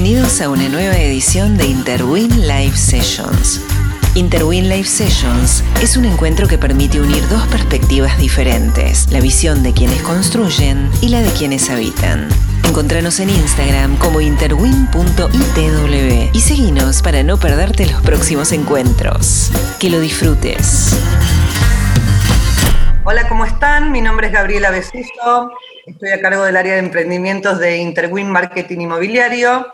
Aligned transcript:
Bienvenidos 0.00 0.40
a 0.40 0.48
una 0.48 0.68
nueva 0.68 0.96
edición 0.96 1.56
de 1.56 1.66
Interwin 1.66 2.46
Live 2.46 2.76
Sessions. 2.76 3.60
Interwin 4.14 4.68
Live 4.68 4.84
Sessions 4.84 5.64
es 5.82 5.96
un 5.96 6.04
encuentro 6.04 6.46
que 6.46 6.56
permite 6.56 7.00
unir 7.00 7.28
dos 7.28 7.44
perspectivas 7.48 8.16
diferentes, 8.16 9.10
la 9.10 9.18
visión 9.18 9.64
de 9.64 9.72
quienes 9.72 10.00
construyen 10.02 10.88
y 11.02 11.08
la 11.08 11.20
de 11.20 11.32
quienes 11.32 11.68
habitan. 11.68 12.28
Encontranos 12.68 13.18
en 13.18 13.30
Instagram 13.30 13.96
como 13.96 14.20
interwin.itw 14.20 16.30
y 16.32 16.40
seguinos 16.42 17.02
para 17.02 17.24
no 17.24 17.36
perderte 17.36 17.86
los 17.86 18.00
próximos 18.02 18.52
encuentros. 18.52 19.50
Que 19.80 19.90
lo 19.90 19.98
disfrutes. 19.98 20.96
Hola, 23.02 23.28
¿cómo 23.28 23.44
están? 23.44 23.90
Mi 23.90 24.00
nombre 24.00 24.28
es 24.28 24.32
Gabriela 24.32 24.70
Besuso, 24.70 25.50
estoy 25.86 26.10
a 26.10 26.20
cargo 26.20 26.44
del 26.44 26.56
área 26.56 26.74
de 26.74 26.78
emprendimientos 26.78 27.58
de 27.58 27.78
Interwin 27.78 28.30
Marketing 28.30 28.78
Inmobiliario. 28.78 29.66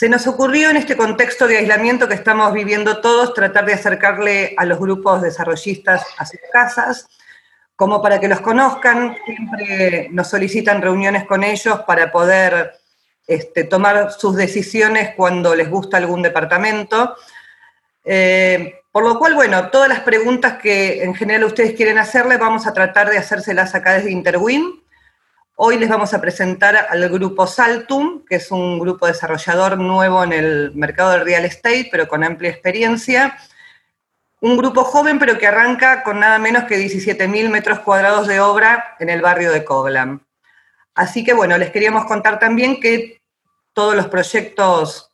Se 0.00 0.08
nos 0.08 0.26
ocurrió 0.26 0.70
en 0.70 0.78
este 0.78 0.96
contexto 0.96 1.46
de 1.46 1.58
aislamiento 1.58 2.08
que 2.08 2.14
estamos 2.14 2.54
viviendo 2.54 3.02
todos 3.02 3.34
tratar 3.34 3.66
de 3.66 3.74
acercarle 3.74 4.54
a 4.56 4.64
los 4.64 4.78
grupos 4.78 5.20
desarrollistas 5.20 6.06
a 6.16 6.24
sus 6.24 6.40
casas, 6.50 7.06
como 7.76 8.00
para 8.00 8.18
que 8.18 8.26
los 8.26 8.40
conozcan. 8.40 9.14
Siempre 9.26 10.08
nos 10.10 10.28
solicitan 10.28 10.80
reuniones 10.80 11.26
con 11.26 11.44
ellos 11.44 11.80
para 11.80 12.10
poder 12.10 12.78
este, 13.26 13.64
tomar 13.64 14.10
sus 14.12 14.36
decisiones 14.36 15.14
cuando 15.14 15.54
les 15.54 15.68
gusta 15.68 15.98
algún 15.98 16.22
departamento. 16.22 17.14
Eh, 18.02 18.76
por 18.90 19.04
lo 19.04 19.18
cual, 19.18 19.34
bueno, 19.34 19.68
todas 19.68 19.90
las 19.90 20.00
preguntas 20.00 20.54
que 20.62 21.04
en 21.04 21.14
general 21.14 21.44
ustedes 21.44 21.74
quieren 21.74 21.98
hacerle, 21.98 22.38
vamos 22.38 22.66
a 22.66 22.72
tratar 22.72 23.10
de 23.10 23.18
hacérselas 23.18 23.74
acá 23.74 23.92
desde 23.92 24.12
Interwin. 24.12 24.79
Hoy 25.62 25.78
les 25.78 25.90
vamos 25.90 26.14
a 26.14 26.22
presentar 26.22 26.86
al 26.88 27.06
grupo 27.10 27.46
Saltum, 27.46 28.24
que 28.24 28.36
es 28.36 28.50
un 28.50 28.78
grupo 28.78 29.06
desarrollador 29.06 29.76
nuevo 29.76 30.24
en 30.24 30.32
el 30.32 30.72
mercado 30.74 31.10
del 31.10 31.26
real 31.26 31.44
estate, 31.44 31.90
pero 31.92 32.08
con 32.08 32.24
amplia 32.24 32.48
experiencia. 32.48 33.36
Un 34.40 34.56
grupo 34.56 34.84
joven, 34.84 35.18
pero 35.18 35.36
que 35.36 35.46
arranca 35.46 36.02
con 36.02 36.20
nada 36.20 36.38
menos 36.38 36.64
que 36.64 36.78
17.000 36.78 37.50
metros 37.50 37.80
cuadrados 37.80 38.26
de 38.26 38.40
obra 38.40 38.96
en 39.00 39.10
el 39.10 39.20
barrio 39.20 39.52
de 39.52 39.62
Coglan. 39.62 40.26
Así 40.94 41.24
que, 41.24 41.34
bueno, 41.34 41.58
les 41.58 41.70
queríamos 41.70 42.06
contar 42.06 42.38
también 42.38 42.80
que 42.80 43.20
todos 43.74 43.94
los 43.94 44.06
proyectos 44.06 45.12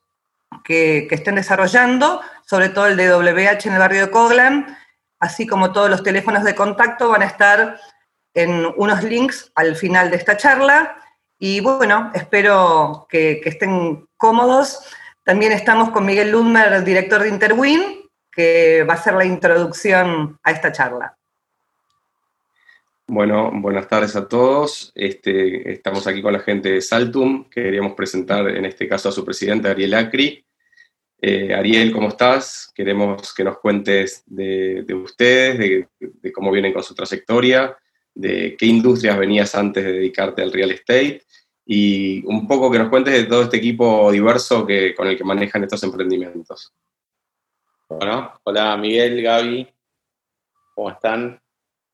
que, 0.62 1.08
estén 1.10 1.34
desarrollando, 1.34 2.20
sobre 2.44 2.68
todo 2.68 2.86
el 2.86 2.96
de 2.96 3.12
WH 3.12 3.66
en 3.66 3.72
el 3.72 3.80
barrio 3.80 4.02
de 4.02 4.10
Coglan, 4.12 4.78
así 5.18 5.44
como 5.44 5.72
todos 5.72 5.90
los 5.90 6.04
teléfonos 6.04 6.44
de 6.44 6.54
contacto 6.54 7.08
van 7.08 7.22
a 7.22 7.26
estar 7.26 7.80
en 8.36 8.66
unos 8.76 9.02
links 9.02 9.50
al 9.54 9.74
final 9.76 10.10
de 10.10 10.18
esta 10.18 10.36
charla. 10.36 10.96
Y 11.38 11.60
bueno, 11.60 12.12
espero 12.14 13.06
que, 13.08 13.40
estén 13.44 14.06
cómodos. 14.16 14.80
También 15.24 15.52
estamos 15.52 15.90
con 15.90 16.04
Miguel 16.04 16.30
Ludmer, 16.30 16.84
director 16.84 17.22
de 17.22 17.30
Interwin, 17.30 17.80
que 18.30 18.84
va 18.84 18.94
a 18.94 18.96
hacer 18.96 19.14
la 19.14 19.24
introducción 19.24 20.38
a 20.42 20.50
esta 20.50 20.70
charla. 20.70 21.16
Bueno, 23.08 23.50
buenas 23.54 23.88
tardes 23.88 24.14
a 24.16 24.28
todos. 24.28 24.92
Este, 24.94 25.72
estamos 25.72 26.06
aquí 26.06 26.20
con 26.20 26.34
la 26.34 26.40
gente 26.40 26.72
de 26.72 26.82
Saltum. 26.82 27.48
Queríamos 27.48 27.94
presentar 27.94 28.48
en 28.48 28.66
este 28.66 28.86
caso 28.86 29.08
a 29.08 29.12
su 29.12 29.24
presidente, 29.24 29.68
Ariel 29.68 29.94
Acri. 29.94 30.44
Eh, 31.22 31.54
Ariel, 31.54 31.92
¿cómo 31.92 32.08
estás? 32.08 32.70
Queremos 32.74 33.32
que 33.32 33.44
nos 33.44 33.58
cuentes 33.58 34.22
de, 34.26 34.84
ustedes, 34.94 35.88
de, 35.98 36.32
cómo 36.32 36.50
vienen 36.50 36.74
con 36.74 36.82
su 36.82 36.94
trayectoria, 36.94 37.76
de 38.16 38.56
qué 38.58 38.66
industrias 38.66 39.16
venías 39.16 39.54
antes 39.54 39.84
de 39.84 39.92
dedicarte 39.92 40.42
al 40.42 40.52
real 40.52 40.72
estate 40.72 41.22
y 41.64 42.24
un 42.26 42.48
poco 42.48 42.70
que 42.70 42.78
nos 42.78 42.88
cuentes 42.88 43.14
de 43.14 43.24
todo 43.24 43.42
este 43.42 43.58
equipo 43.58 44.10
diverso 44.10 44.66
que, 44.66 44.94
con 44.94 45.06
el 45.06 45.16
que 45.16 45.24
manejan 45.24 45.62
estos 45.62 45.82
emprendimientos. 45.84 46.72
Bueno, 47.88 48.40
hola 48.42 48.76
Miguel, 48.76 49.22
Gaby, 49.22 49.68
¿cómo 50.74 50.90
están? 50.90 51.40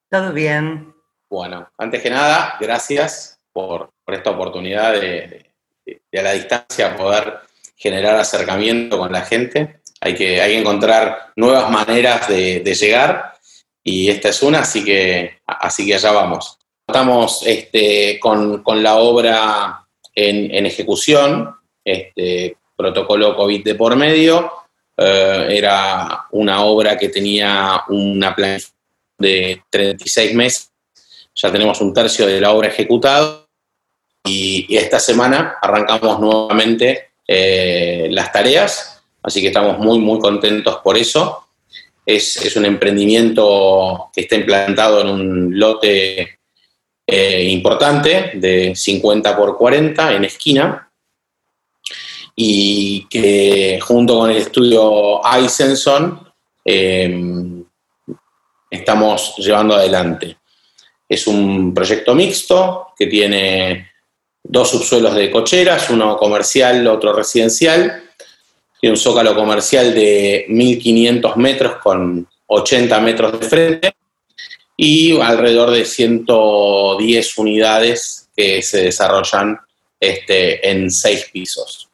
Todo 0.08 0.32
bien. 0.32 0.94
Bueno, 1.28 1.70
antes 1.76 2.02
que 2.02 2.10
nada, 2.10 2.56
gracias 2.60 3.38
por, 3.52 3.92
esta 4.06 4.30
oportunidad 4.30 4.92
de, 4.92 5.50
de, 5.84 6.18
a 6.18 6.22
la 6.22 6.32
distancia 6.32 6.96
poder 6.96 7.40
generar 7.76 8.16
acercamiento 8.16 8.98
con 8.98 9.10
la 9.10 9.22
gente, 9.22 9.80
hay 10.02 10.14
que, 10.14 10.40
hay 10.40 10.52
que 10.52 10.58
encontrar 10.60 11.32
nuevas 11.36 11.70
maneras 11.70 12.28
de, 12.28 12.60
llegar 12.74 13.34
y 13.84 14.08
esta 14.08 14.28
es 14.28 14.42
una, 14.42 14.60
así 14.60 14.84
que, 14.84 15.40
así 15.46 15.86
que 15.86 15.94
allá 15.94 16.12
vamos. 16.12 16.58
Estamos 16.86 17.42
este, 17.46 18.18
con, 18.20 18.62
la 18.82 18.96
obra 18.96 19.86
en, 20.14 20.66
ejecución, 20.66 21.54
este, 21.84 22.56
protocolo 22.76 23.36
COVID 23.36 23.64
de 23.64 23.74
por 23.74 23.96
medio, 23.96 24.52
eh, 24.96 25.46
era 25.50 26.26
una 26.32 26.64
obra 26.64 26.96
que 26.96 27.08
tenía 27.08 27.82
una 27.88 28.34
planificación 28.34 28.76
de 29.18 29.62
36 29.70 30.34
meses, 30.34 30.72
ya 31.34 31.50
tenemos 31.50 31.80
un 31.80 31.94
tercio 31.94 32.26
de 32.26 32.40
la 32.40 32.52
obra 32.52 32.68
ejecutado 32.68 33.48
y 34.24 34.76
esta 34.76 34.98
semana 34.98 35.56
arrancamos 35.62 36.20
nuevamente 36.20 37.12
eh, 37.26 38.08
las 38.10 38.32
tareas, 38.32 39.02
así 39.22 39.40
que 39.40 39.48
estamos 39.48 39.78
muy, 39.78 39.98
muy 39.98 40.18
contentos 40.18 40.78
por 40.82 40.96
eso. 40.96 41.41
Es, 42.04 42.56
un 42.56 42.66
emprendimiento 42.66 44.10
que 44.12 44.22
está 44.22 44.36
implantado 44.36 45.00
en 45.00 45.08
un 45.08 45.58
lote 45.58 46.38
eh, 47.06 47.44
importante 47.44 48.32
de 48.34 48.74
50 48.74 49.36
por 49.36 49.56
40 49.56 50.14
en 50.14 50.24
esquina 50.24 50.90
y 52.34 53.06
que 53.08 53.78
junto 53.80 54.18
con 54.18 54.30
el 54.30 54.38
estudio 54.38 55.20
Eisenson 55.24 56.32
em, 56.64 57.64
estamos 58.70 59.34
llevando 59.38 59.74
adelante. 59.74 60.38
Es 61.08 61.26
un 61.26 61.74
proyecto 61.74 62.14
mixto 62.14 62.88
que 62.96 63.06
tiene 63.06 63.90
dos 64.42 64.70
subsuelos 64.70 65.14
de 65.14 65.30
cocheras, 65.30 65.90
uno 65.90 66.16
comercial, 66.16 66.86
otro 66.86 67.12
residencial. 67.12 68.02
Tiene 68.82 68.94
un 68.94 69.00
zócalo 69.00 69.36
comercial 69.36 69.94
de 69.94 70.44
1.500 70.48 71.36
metros 71.36 71.76
con 71.76 72.26
80 72.46 73.00
metros 73.00 73.38
de 73.38 73.48
frente 73.48 73.94
y 74.76 75.20
alrededor 75.20 75.70
de 75.70 75.84
110 75.84 77.38
unidades 77.38 78.28
que 78.36 78.60
se 78.60 78.82
desarrollan 78.82 79.56
este, 80.00 80.68
en 80.68 80.90
seis 80.90 81.30
pisos. 81.32 81.88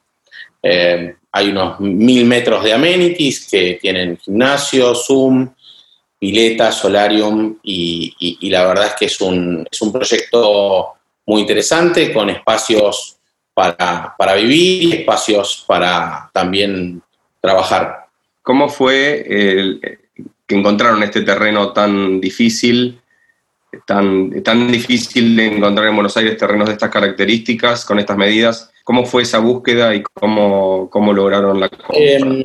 Eh, 0.63 1.15
hay 1.31 1.49
unos 1.49 1.79
1.000 1.79 2.25
metros 2.25 2.65
de 2.65 2.73
amenities 2.73 3.47
que 3.47 3.79
tienen 3.79 4.17
gimnasio, 4.17 4.95
Zoom, 4.95 5.47
pileta, 6.19 6.73
solarium 6.73 7.59
y, 7.63 8.49
la 8.49 8.65
verdad 8.65 8.87
es 8.87 8.95
que 8.95 9.05
es 9.05 9.21
un, 9.21 9.69
es 9.71 9.83
un 9.83 9.93
proyecto 9.93 10.95
muy 11.27 11.43
interesante, 11.43 12.15
con 12.15 12.31
espacios 12.31 13.18
para, 14.17 14.35
vivir 14.35 14.83
y 14.85 14.93
espacios 14.93 15.65
para 15.67 16.31
también 16.33 17.03
trabajar. 17.41 18.07
¿Cómo 18.43 18.69
fue 18.69 19.25
que 20.47 20.55
encontraron 20.55 21.03
este 21.03 21.23
terreno 21.23 21.73
tan 21.73 22.21
difícil, 22.21 23.01
tan, 23.85 24.43
tan 24.45 24.71
difícil 24.71 25.37
de 25.37 25.47
encontrar 25.57 25.89
en 25.89 25.97
Buenos 25.97 26.17
Aires 26.17 26.37
terrenos 26.37 26.69
de 26.69 26.75
estas 26.75 26.91
características, 26.91 27.85
con 27.85 27.99
estas 27.99 28.17
medidas? 28.17 28.71
¿Cómo 28.85 29.05
fue 29.05 29.23
esa 29.23 29.41
búsqueda 29.41 29.95
y 29.95 30.03
cómo, 30.03 30.89
cómo 30.89 31.13
lograron 31.13 31.59
la 31.59 31.69
compra? 31.69 31.99
Em, 31.99 32.43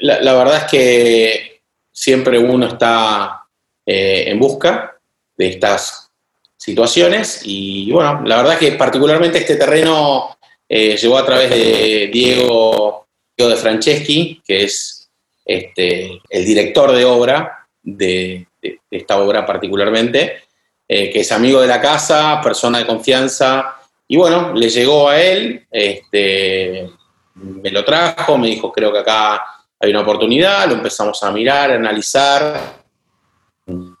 la, 0.00 0.34
verdad 0.34 0.58
es 0.58 0.64
que 0.64 1.62
siempre 1.90 2.38
uno 2.38 2.66
está 2.66 3.44
eh, 3.86 4.24
en 4.26 4.38
busca 4.38 4.96
de 5.36 5.48
estas 5.48 6.10
situaciones. 6.58 7.40
Y 7.44 7.90
bueno, 7.90 8.22
la 8.24 8.36
verdad 8.36 8.58
que 8.58 8.72
particularmente 8.72 9.38
este 9.38 9.56
terreno 9.56 10.36
eh, 10.74 10.96
llegó 10.96 11.18
a 11.18 11.26
través 11.26 11.50
de 11.50 12.08
Diego, 12.10 13.06
de 13.36 13.56
Franceschi, 13.56 14.40
que 14.42 14.64
es 14.64 15.10
este, 15.44 16.22
el 16.30 16.44
director 16.46 16.92
de 16.92 17.04
obra 17.04 17.66
de, 17.82 18.46
esta 18.90 19.18
obra 19.18 19.44
particularmente, 19.44 20.44
eh, 20.88 21.10
que 21.10 21.20
es 21.20 21.30
amigo 21.30 21.60
de 21.60 21.66
la 21.66 21.78
casa, 21.78 22.40
persona 22.42 22.78
de 22.78 22.86
confianza. 22.86 23.76
Y 24.08 24.16
bueno, 24.16 24.54
le 24.54 24.70
llegó 24.70 25.10
a 25.10 25.20
él, 25.20 25.66
este, 25.70 26.88
me 27.34 27.70
lo 27.70 27.84
trajo, 27.84 28.38
me 28.38 28.46
dijo, 28.46 28.72
creo 28.72 28.90
que 28.94 29.00
acá 29.00 29.44
hay 29.78 29.90
una 29.90 30.00
oportunidad, 30.00 30.66
lo 30.68 30.76
empezamos 30.76 31.22
a 31.22 31.30
mirar, 31.32 31.70
a 31.70 31.74
analizar. 31.74 32.82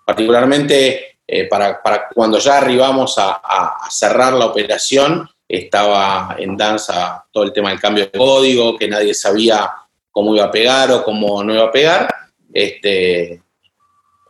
Particularmente 0.06 1.18
eh, 1.26 1.44
para, 1.48 1.82
cuando 2.14 2.38
ya 2.38 2.56
arribamos 2.56 3.16
a, 3.18 3.76
cerrar 3.90 4.32
la 4.32 4.46
operación, 4.46 5.28
estaba 5.52 6.34
en 6.38 6.56
danza 6.56 7.26
todo 7.30 7.44
el 7.44 7.52
tema 7.52 7.68
del 7.68 7.80
cambio 7.80 8.06
de 8.06 8.18
código, 8.18 8.78
que 8.78 8.88
nadie 8.88 9.12
sabía 9.12 9.70
cómo 10.10 10.34
iba 10.34 10.46
a 10.46 10.50
pegar 10.50 10.90
o 10.90 11.04
cómo 11.04 11.44
no 11.44 11.52
iba 11.52 11.64
a 11.64 11.70
pegar. 11.70 12.08
Este, 12.52 13.42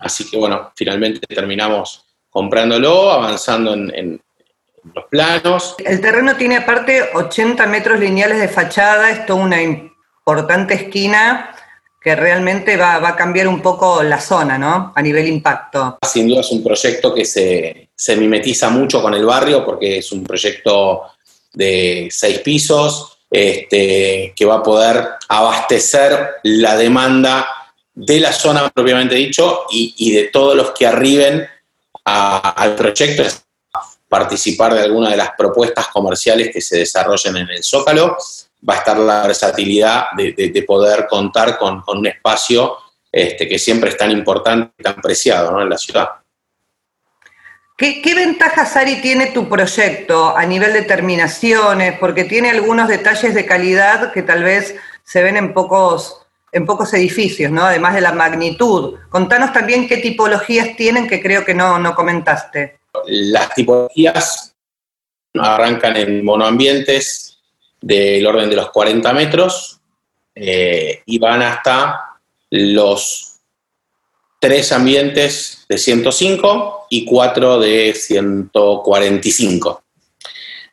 así 0.01 0.29
que 0.29 0.37
bueno, 0.37 0.73
finalmente 0.75 1.21
terminamos 1.29 2.05
comprándolo, 2.29 3.13
avanzando 3.13 3.73
en, 3.75 4.21
los 4.95 5.05
planos. 5.05 5.77
El 5.79 6.01
terreno 6.01 6.35
tiene 6.35 6.57
aparte 6.57 7.11
80 7.15 7.67
metros 7.67 8.01
lineales 8.01 8.41
de 8.41 8.49
fachada, 8.49 9.13
es 9.13 9.31
una 9.31 9.63
importante 9.63 10.75
esquina 10.75 11.55
que 12.03 12.17
realmente 12.17 12.77
va, 12.77 12.97
a 12.97 13.17
cambiar 13.17 13.49
un 13.49 13.63
poco 13.63 14.03
la 14.03 14.21
zona, 14.21 14.59
¿no? 14.59 14.93
A 14.95 15.03
nivel 15.03 15.29
impacto. 15.29 15.99
Sin 16.03 16.29
duda 16.29 16.41
es 16.41 16.51
un 16.51 16.63
proyecto 16.63 17.15
que 17.15 17.25
se, 17.25 17.91
se 17.95 18.17
mimetiza 18.17 18.71
mucho 18.71 19.01
con 19.01 19.15
el 19.15 19.25
barrio 19.25 19.65
porque 19.65 19.99
es 19.99 20.13
un 20.13 20.25
proyecto 20.25 21.03
de 21.53 22.09
seis 22.11 22.39
pisos 22.41 23.19
este, 23.31 24.33
que 24.37 24.45
va 24.45 24.57
a 24.57 24.63
poder 24.63 25.09
abastecer 25.29 26.33
la 26.43 26.77
demanda 26.77 27.49
de 27.95 28.21
la 28.21 28.33
zona 28.33 28.71
propiamente 28.71 29.15
dicho 29.15 29.65
y, 29.71 30.13
de 30.13 30.25
todos 30.25 30.57
los 30.57 30.73
que 30.73 30.87
arriben 30.87 31.47
al 32.05 32.75
proyecto 32.75 33.23
participar 34.09 34.75
de 34.75 34.83
alguna 34.83 35.11
de 35.11 35.17
las 35.17 35.31
propuestas 35.39 35.89
comerciales 35.89 36.51
que 36.53 36.61
se 36.61 36.79
desarrollen 36.79 37.39
en 37.39 37.49
el 37.49 37.65
Zócalo. 37.65 38.19
Va 38.69 38.75
a 38.75 38.79
estar 38.79 38.99
la 38.99 39.27
versatilidad 39.27 40.07
de, 40.17 40.65
poder 40.67 41.07
contar 41.09 41.59
con, 41.59 41.83
un 41.87 42.07
espacio 42.07 42.77
este, 43.11 43.49
que 43.49 43.59
siempre 43.59 43.91
es 43.91 43.97
tan 43.97 44.11
importante 44.11 44.73
y 44.79 44.83
tan 44.83 44.97
preciado 44.97 45.61
en 45.61 45.69
la 45.69 45.77
ciudad. 45.77 46.09
¿Qué, 47.77 48.01
¿Qué, 48.01 48.15
ventajas, 48.15 48.77
Ari, 48.77 49.01
tiene 49.01 49.27
tu 49.29 49.49
proyecto 49.49 50.37
a 50.37 50.47
nivel 50.47 50.73
de 50.73 50.83
terminaciones? 50.83 51.99
Porque 51.99 52.25
tiene 52.25 52.51
algunos 52.51 52.87
detalles 52.87 53.35
de 53.35 53.45
calidad 53.45 54.13
que 54.13 54.23
tal 54.23 54.45
vez 54.45 54.77
se 55.05 55.23
ven 55.23 55.37
en 55.37 55.53
pocos, 55.53 56.27
en 56.53 56.67
pocos 56.67 56.95
edificios, 56.95 57.51
¿no? 57.51 57.65
Además 57.65 57.95
de 57.95 58.01
la 58.01 58.13
magnitud. 58.13 58.99
Contanos 59.09 59.53
también 59.53 59.89
qué 59.89 59.97
tipologías 59.97 60.77
tienen, 60.77 61.09
que 61.09 61.21
creo 61.21 61.45
que 61.45 61.55
no, 61.55 61.79
no 61.79 61.95
comentaste. 61.95 62.79
Las 63.07 63.55
tipologías 63.55 64.55
arrancan 65.35 65.97
en 65.97 66.25
monoambientes 66.25 67.39
del 67.83 68.27
orden 68.27 68.49
de 68.49 68.57
los 68.57 68.71
40 68.71 69.13
metros 69.13 69.81
eh, 70.35 71.03
y 71.05 71.19
van 71.19 71.43
hasta 71.43 72.19
los 72.51 73.33
tres 74.41 74.73
ambientes 74.73 75.67
de 75.69 75.79
105 75.79 76.87
y 76.91 77.05
cuatro 77.05 77.61
de 77.61 77.93
145. 77.95 79.83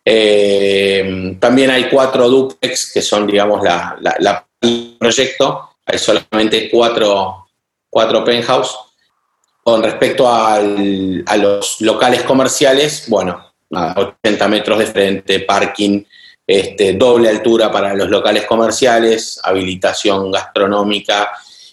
Eh, 0.05 1.37
también 1.39 1.69
hay 1.69 1.89
cuatro 1.89 2.29
duplex 2.29 2.91
que 2.91 3.01
son, 3.01 3.27
digamos, 3.27 3.61
la, 3.63 3.97
la, 4.19 4.45
proyecto 4.97 5.69
hay 5.85 5.97
solamente 5.97 6.69
cuatro, 6.69 7.47
cuatro 7.89 8.23
penthouse. 8.23 8.77
Con 9.63 9.83
respecto 9.83 10.27
a 10.27 10.59
los 10.59 11.81
locales 11.81 12.23
comerciales, 12.23 13.05
bueno, 13.07 13.53
80 13.69 14.47
metros 14.47 14.79
de 14.79 14.85
frente, 14.87 15.39
parking, 15.41 16.03
este, 16.51 16.93
doble 16.93 17.29
altura 17.29 17.71
para 17.71 17.93
los 17.93 18.09
locales 18.09 18.47
comerciales, 18.47 19.39
habilitación 19.43 20.31
gastronómica 20.31 21.29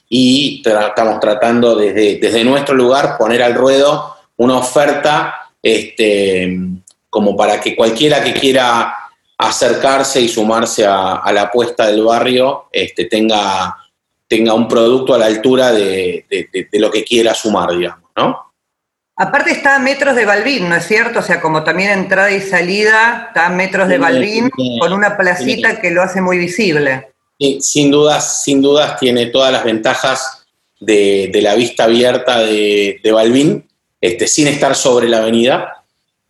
y 0.06 0.62
estamos 0.62 1.18
tratando 1.18 1.74
desde, 1.74 2.44
nuestro 2.44 2.74
lugar 2.74 3.16
poner 3.16 3.42
al 3.42 3.54
ruedo 3.54 4.16
una 4.36 4.58
oferta 4.58 5.34
este, 5.62 6.58
como 7.08 7.34
para 7.34 7.58
que 7.58 7.74
cualquiera 7.74 8.22
que 8.22 8.34
quiera 8.34 8.94
acercarse 9.38 10.20
y 10.20 10.28
sumarse 10.28 10.84
a, 10.84 11.22
la 11.32 11.44
apuesta 11.44 11.86
del 11.86 12.02
barrio 12.02 12.66
este, 12.70 13.06
tenga 13.06 13.74
tenga 14.28 14.52
un 14.52 14.68
producto 14.68 15.14
a 15.14 15.18
la 15.18 15.24
altura 15.24 15.72
de, 15.72 16.26
lo 16.72 16.90
que 16.90 17.02
quiera 17.02 17.32
sumar, 17.32 17.74
digamos, 17.74 18.10
¿no? 18.14 18.45
Aparte 19.16 19.50
está 19.50 19.76
a 19.76 19.78
metros 19.78 20.14
de 20.14 20.26
Balbín, 20.26 20.68
¿no 20.68 20.76
es 20.76 20.86
cierto? 20.86 21.20
O 21.20 21.22
sea, 21.22 21.40
como 21.40 21.64
también 21.64 21.90
entrada 21.90 22.30
y 22.30 22.40
salida, 22.40 23.26
está 23.28 23.46
a 23.46 23.50
metros 23.50 23.88
de 23.88 23.96
Balbín, 23.98 24.50
con 24.78 24.92
una 24.92 25.16
placita 25.16 25.80
que 25.80 25.90
lo 25.90 26.02
hace 26.02 26.20
muy 26.20 26.36
visible. 26.36 27.08
Sin 27.60 27.90
dudas, 27.90 28.42
sin 28.44 28.60
dudas 28.60 28.98
tiene 28.98 29.26
todas 29.26 29.52
las 29.52 29.64
ventajas 29.64 30.46
de, 30.80 31.30
la 31.42 31.54
vista 31.54 31.84
abierta 31.84 32.40
de, 32.40 33.00
de 33.02 33.12
Balbín, 33.12 33.66
este, 34.00 34.26
sin 34.26 34.48
estar 34.48 34.74
sobre 34.74 35.08
la 35.08 35.18
avenida, 35.18 35.82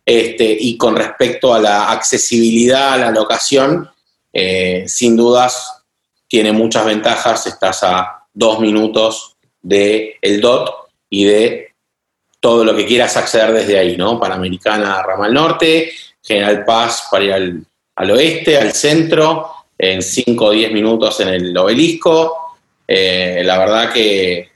este, 0.07 0.57
y 0.57 0.77
con 0.77 0.95
respecto 0.95 1.53
a 1.53 1.59
la 1.59 1.91
accesibilidad 1.91 2.93
a 2.93 2.97
la 2.97 3.11
locación, 3.11 3.89
eh, 4.31 4.85
sin 4.87 5.17
dudas 5.17 5.83
tiene 6.29 6.53
muchas 6.53 6.85
ventajas, 6.85 7.45
estás 7.45 7.83
a 7.83 8.23
dos 8.33 8.61
minutos 8.61 9.35
del 9.61 10.13
el 10.21 10.39
DOT 10.39 10.69
y 11.09 11.25
de 11.25 11.66
todo 12.39 12.63
lo 12.63 12.75
que 12.75 12.85
quieras 12.85 13.17
acceder 13.17 13.51
desde 13.51 13.77
ahí, 13.77 13.97
¿no? 13.97 14.19
Panamericana, 14.19 15.01
Ramal 15.03 15.33
Norte, 15.33 15.91
General 16.21 16.63
Paz 16.65 17.07
para 17.09 17.23
ir 17.23 17.33
al, 17.33 18.11
oeste, 18.11 18.57
al 18.57 18.73
centro, 18.73 19.49
en 19.77 20.01
5 20.01 20.45
o 20.45 20.51
10 20.51 20.71
minutos 20.71 21.19
en 21.19 21.29
el 21.29 21.57
obelisco. 21.57 22.55
Eh, 22.87 23.41
la 23.43 23.57
verdad 23.57 23.91
que 23.91 24.49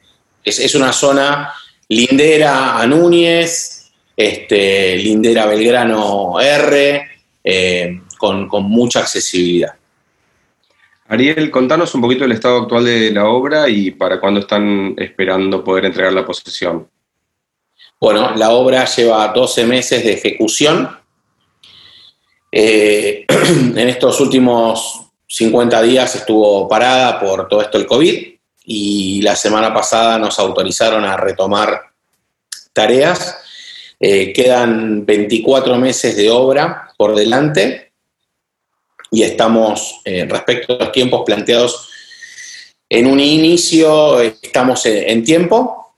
es, 0.43 0.75
una 0.75 0.93
zona 0.93 1.53
lindera 1.89 2.79
a 2.79 2.87
Núñez, 2.87 3.91
este, 4.15 4.97
lindera 4.97 5.45
Belgrano 5.45 6.39
R, 6.39 7.07
eh, 7.43 8.01
con 8.17 8.47
mucha 8.63 8.99
accesibilidad. 8.99 9.73
Ariel, 11.11 11.51
contanos 11.51 11.93
un 11.93 11.99
poquito 11.99 12.23
el 12.23 12.31
estado 12.31 12.61
actual 12.61 12.85
de 12.85 13.11
la 13.11 13.25
obra 13.25 13.67
y 13.67 13.91
para 13.91 14.17
cuándo 14.17 14.39
están 14.39 14.93
esperando 14.97 15.61
poder 15.61 15.83
entregar 15.83 16.13
la 16.13 16.25
posesión. 16.25 16.87
Bueno, 18.01 18.35
la 18.35 18.49
obra 18.49 18.85
lleva 18.85 19.27
12 19.27 19.63
meses 19.63 20.03
de 20.03 20.13
ejecución. 20.13 20.89
Eh, 22.51 23.25
en 23.29 23.77
estos 23.77 24.19
últimos 24.19 25.01
50 25.27 25.79
días 25.83 26.15
estuvo 26.15 26.67
parada 26.67 27.19
por 27.19 27.47
todo 27.47 27.61
esto 27.61 27.77
el 27.77 27.85
COVID 27.85 28.33
y 28.65 29.21
la 29.21 29.35
semana 29.35 29.71
pasada 29.71 30.17
nos 30.17 30.39
autorizaron 30.39 31.05
a 31.05 31.15
retomar 31.15 31.79
tareas. 32.73 33.37
Eh, 33.99 34.33
quedan 34.33 35.05
24 35.05 35.77
meses 35.77 36.15
de 36.17 36.31
obra 36.31 36.91
por 36.97 37.13
delante 37.13 37.91
y 39.11 39.21
estamos, 39.21 40.01
eh, 40.05 40.25
respecto 40.27 40.73
a 40.73 40.85
los 40.85 40.91
tiempos 40.91 41.21
planteados, 41.23 41.87
en 42.89 43.05
un 43.05 43.19
inicio 43.19 44.19
estamos 44.21 44.87
en, 44.87 45.23
tiempo 45.23 45.90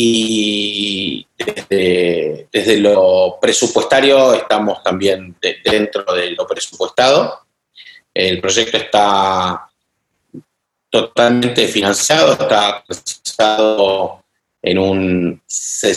y 0.00 1.26
desde, 1.36 2.76
lo 2.76 3.36
presupuestario 3.40 4.32
estamos 4.32 4.80
también 4.84 5.34
dentro 5.64 6.04
de 6.14 6.30
lo 6.30 6.46
presupuestado. 6.46 7.40
El 8.14 8.40
proyecto 8.40 8.76
está 8.76 9.68
totalmente 10.88 11.66
financiado, 11.66 12.34
está 12.34 12.84
financiado 12.86 14.22
en 14.62 14.78
un, 14.78 15.42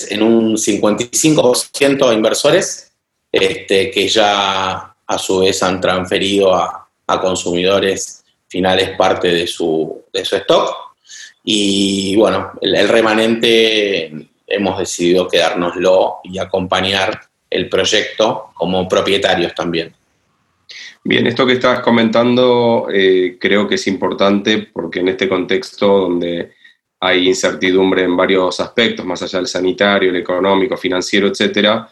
en 0.09 0.23
un 0.23 0.57
55% 0.57 2.09
de 2.09 2.15
inversores 2.15 2.91
este, 3.31 3.91
que 3.91 4.07
ya 4.07 4.95
a 5.05 5.17
su 5.19 5.41
vez 5.41 5.61
han 5.61 5.79
transferido 5.79 6.55
a, 6.55 6.87
consumidores 7.21 8.23
finales 8.47 8.97
parte 8.97 9.27
de 9.27 9.45
su, 9.45 10.05
de 10.11 10.25
su 10.25 10.37
stock. 10.37 10.90
Y 11.43 12.15
bueno, 12.17 12.51
el, 12.61 12.87
remanente 12.87 14.11
hemos 14.47 14.77
decidido 14.77 15.27
quedárnoslo 15.27 16.17
y 16.23 16.37
acompañar 16.37 17.21
el 17.49 17.67
proyecto 17.67 18.51
como 18.53 18.87
propietarios 18.87 19.53
también. 19.55 19.93
Bien, 21.03 21.25
esto 21.25 21.45
que 21.45 21.53
estabas 21.53 21.79
comentando 21.79 22.87
eh, 22.93 23.37
creo 23.39 23.67
que 23.67 23.75
es 23.75 23.87
importante 23.87 24.69
porque 24.71 24.99
en 24.99 25.09
este 25.09 25.27
contexto 25.27 25.87
donde 25.87 26.53
hay 26.99 27.27
incertidumbre 27.27 28.03
en 28.03 28.15
varios 28.15 28.59
aspectos, 28.59 29.03
más 29.03 29.23
allá 29.23 29.39
del 29.39 29.47
sanitario, 29.47 30.11
el 30.11 30.17
económico, 30.17 30.77
financiero, 30.77 31.27
etcétera, 31.27 31.89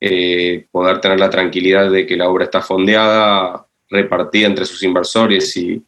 eh, 0.00 0.66
poder 0.70 1.00
tener 1.00 1.18
la 1.18 1.28
tranquilidad 1.28 1.90
de 1.90 2.06
que 2.06 2.16
la 2.16 2.28
obra 2.28 2.44
está 2.44 2.62
fondeada, 2.62 3.66
repartida 3.88 4.46
entre 4.46 4.64
sus 4.64 4.82
inversores 4.84 5.56
y, 5.56 5.84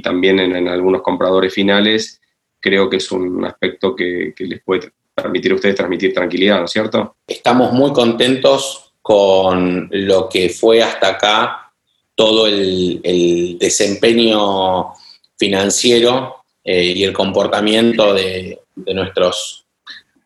también 0.00 0.38
en, 0.38 0.68
algunos 0.68 1.02
compradores 1.02 1.52
finales, 1.52 2.21
creo 2.62 2.88
que 2.88 2.96
es 2.96 3.12
un 3.12 3.44
aspecto 3.44 3.94
que, 3.94 4.32
les 4.38 4.62
puede 4.62 4.92
permitir 5.14 5.52
a 5.52 5.56
ustedes 5.56 5.74
transmitir 5.74 6.14
tranquilidad, 6.14 6.60
¿no 6.60 6.64
es 6.64 6.70
cierto? 6.70 7.16
Estamos 7.26 7.72
muy 7.72 7.92
contentos 7.92 8.92
con 9.02 9.88
lo 9.90 10.28
que 10.28 10.48
fue 10.48 10.82
hasta 10.82 11.08
acá 11.08 11.72
todo 12.14 12.46
el, 12.46 13.58
desempeño 13.58 14.92
financiero 15.36 16.44
eh, 16.64 16.84
y 16.84 17.04
el 17.04 17.12
comportamiento 17.12 18.14
de, 18.14 18.60
nuestros 18.94 19.66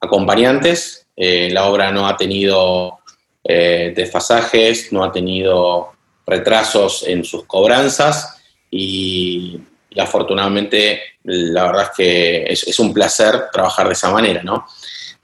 acompañantes. 0.00 1.06
Eh, 1.16 1.48
la 1.50 1.64
obra 1.66 1.90
no 1.90 2.06
ha 2.06 2.16
tenido 2.16 2.98
eh, 3.42 3.92
desfasajes, 3.96 4.92
no 4.92 5.02
ha 5.02 5.10
tenido 5.10 5.88
retrasos 6.26 7.04
en 7.06 7.24
sus 7.24 7.44
cobranzas 7.44 8.40
y, 8.70 9.60
afortunadamente 10.00 11.00
la 11.24 11.66
verdad 11.66 11.84
es 11.84 11.90
que 11.96 12.44
es, 12.48 12.78
un 12.78 12.92
placer 12.92 13.46
trabajar 13.52 13.86
de 13.86 13.92
esa 13.92 14.10
manera, 14.10 14.42
¿no? 14.42 14.66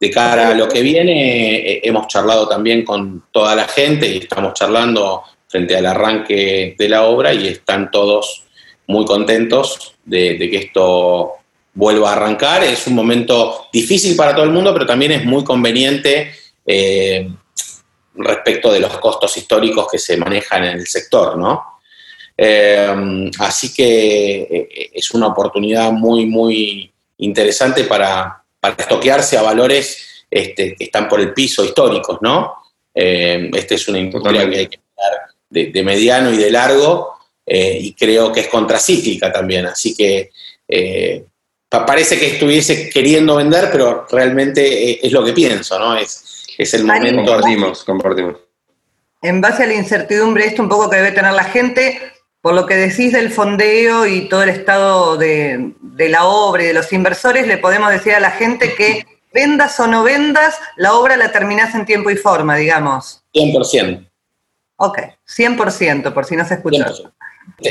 de 0.03 0.11
cara 0.11 0.49
a 0.49 0.55
lo 0.55 0.67
que 0.67 0.83
viene, 0.83 1.59
eh, 1.59 1.81
hemos 1.85 2.09
charlado 2.09 2.49
también 2.49 2.85
con 2.85 3.27
toda 3.31 3.55
la 3.55 3.69
gente 3.69 4.09
y 4.09 4.19
estamos 4.19 4.53
charlando 4.55 5.23
frente 5.47 5.77
al 5.77 5.87
arranque 5.87 6.75
de 6.77 6.89
la 6.89 7.05
obra 7.05 7.33
y 7.33 7.47
están 7.47 7.89
todos 7.89 8.43
muy 8.89 9.05
contentos 9.05 9.95
de, 10.05 10.37
que 10.39 10.57
esto 10.57 11.35
vuelva 11.75 12.11
a 12.11 12.13
arrancar. 12.15 12.65
Es 12.65 12.89
un 12.89 12.95
momento 12.95 13.69
difícil 13.73 14.17
para 14.17 14.35
todo 14.35 14.45
el 14.45 14.51
mundo, 14.51 14.73
pero 14.73 14.87
también 14.87 15.13
es 15.13 15.25
muy 15.25 15.45
conveniente 15.45 16.33
eh, 16.67 17.31
respecto 18.17 18.73
de 18.73 18.81
los 18.81 18.99
costos 18.99 19.37
históricos 19.37 19.87
que 19.89 19.99
se 19.99 20.17
manejan 20.17 20.65
en 20.65 20.79
el 20.79 20.87
sector, 20.89 21.39
¿no? 21.39 21.72
Eh, 22.37 23.31
así 23.39 23.73
que 23.73 24.91
es 24.93 25.11
una 25.13 25.29
oportunidad 25.29 25.93
muy, 25.93 26.27
muy 26.27 26.93
interesante 27.19 27.85
para, 27.85 28.43
para 28.61 28.75
estoquearse 28.79 29.37
a 29.37 29.43
valores 29.43 30.25
este, 30.31 30.75
que 30.75 30.85
están 30.85 31.09
por 31.09 31.21
el 31.21 31.35
piso 31.35 31.65
históricos, 31.65 32.19
¿no? 32.23 32.55
Eh, 32.95 33.51
este 33.55 33.75
es 33.75 33.89
una 33.89 33.99
industria 33.99 34.49
que 34.49 34.59
hay 34.59 34.67
que 34.67 34.79
mirar 34.79 35.73
de, 35.73 35.83
mediano 35.83 36.33
y 36.33 36.37
de 36.37 36.51
largo 36.51 37.15
eh, 37.45 37.79
y 37.81 37.93
creo 37.95 38.33
que 38.33 38.41
es 38.41 38.49
contracíclica 38.49 39.33
también, 39.33 39.67
así 39.67 39.95
que 39.95 40.31
eh, 40.69 41.25
parece 41.69 42.19
que 42.19 42.29
estuviese 42.29 42.89
queriendo 42.89 43.37
vender, 43.37 43.69
pero 43.71 44.07
realmente 44.11 45.05
es 45.07 45.13
lo 45.13 45.25
que 45.25 45.33
pienso, 45.33 45.79
¿no? 45.79 45.97
Es, 45.97 46.47
es 46.57 46.75
el 46.75 46.85
momento. 46.85 47.25
Compartimos, 47.25 47.85
compartimos. 47.85 48.37
En 49.21 49.41
base 49.41 49.65
a 49.65 49.67
la 49.67 49.75
incertidumbre, 49.75 50.47
esto 50.47 50.63
un 50.63 50.69
poco 50.69 50.89
que 50.89 50.97
debe 50.97 51.13
tener 51.13 51.33
la 51.33 51.45
gente, 51.45 52.01
por 52.43 52.55
lo 52.55 52.67
que 52.67 52.75
decís 52.75 53.13
del 53.13 53.31
fondeo 53.31 54.05
y 54.05 54.29
todo 54.29 54.43
el 54.43 54.49
estado 54.51 55.17
de, 55.17 55.73
la 55.97 56.25
obra 56.25 56.65
y 56.65 56.67
de 56.67 56.75
los 56.75 56.93
inversores, 56.93 57.47
le 57.47 57.57
podemos 57.57 57.89
decir 57.91 58.15
a 58.15 58.21
la 58.21 58.33
gente 58.33 58.75
que 58.75 59.07
vendas 59.33 59.79
o 59.79 59.87
no 59.87 60.03
vendas, 60.03 60.59
la 60.77 60.95
obra 60.95 61.17
la 61.17 61.31
terminás 61.31 61.75
en 61.77 61.87
tiempo 61.87 62.11
y 62.11 62.17
forma, 62.17 62.57
digamos. 62.57 63.23
100%. 63.33 64.11
Ok, 64.77 64.99
100%, 65.27 66.13
por 66.13 66.25
si 66.25 66.35
no 66.35 66.47
se 66.47 66.55
escucha. 66.55 66.93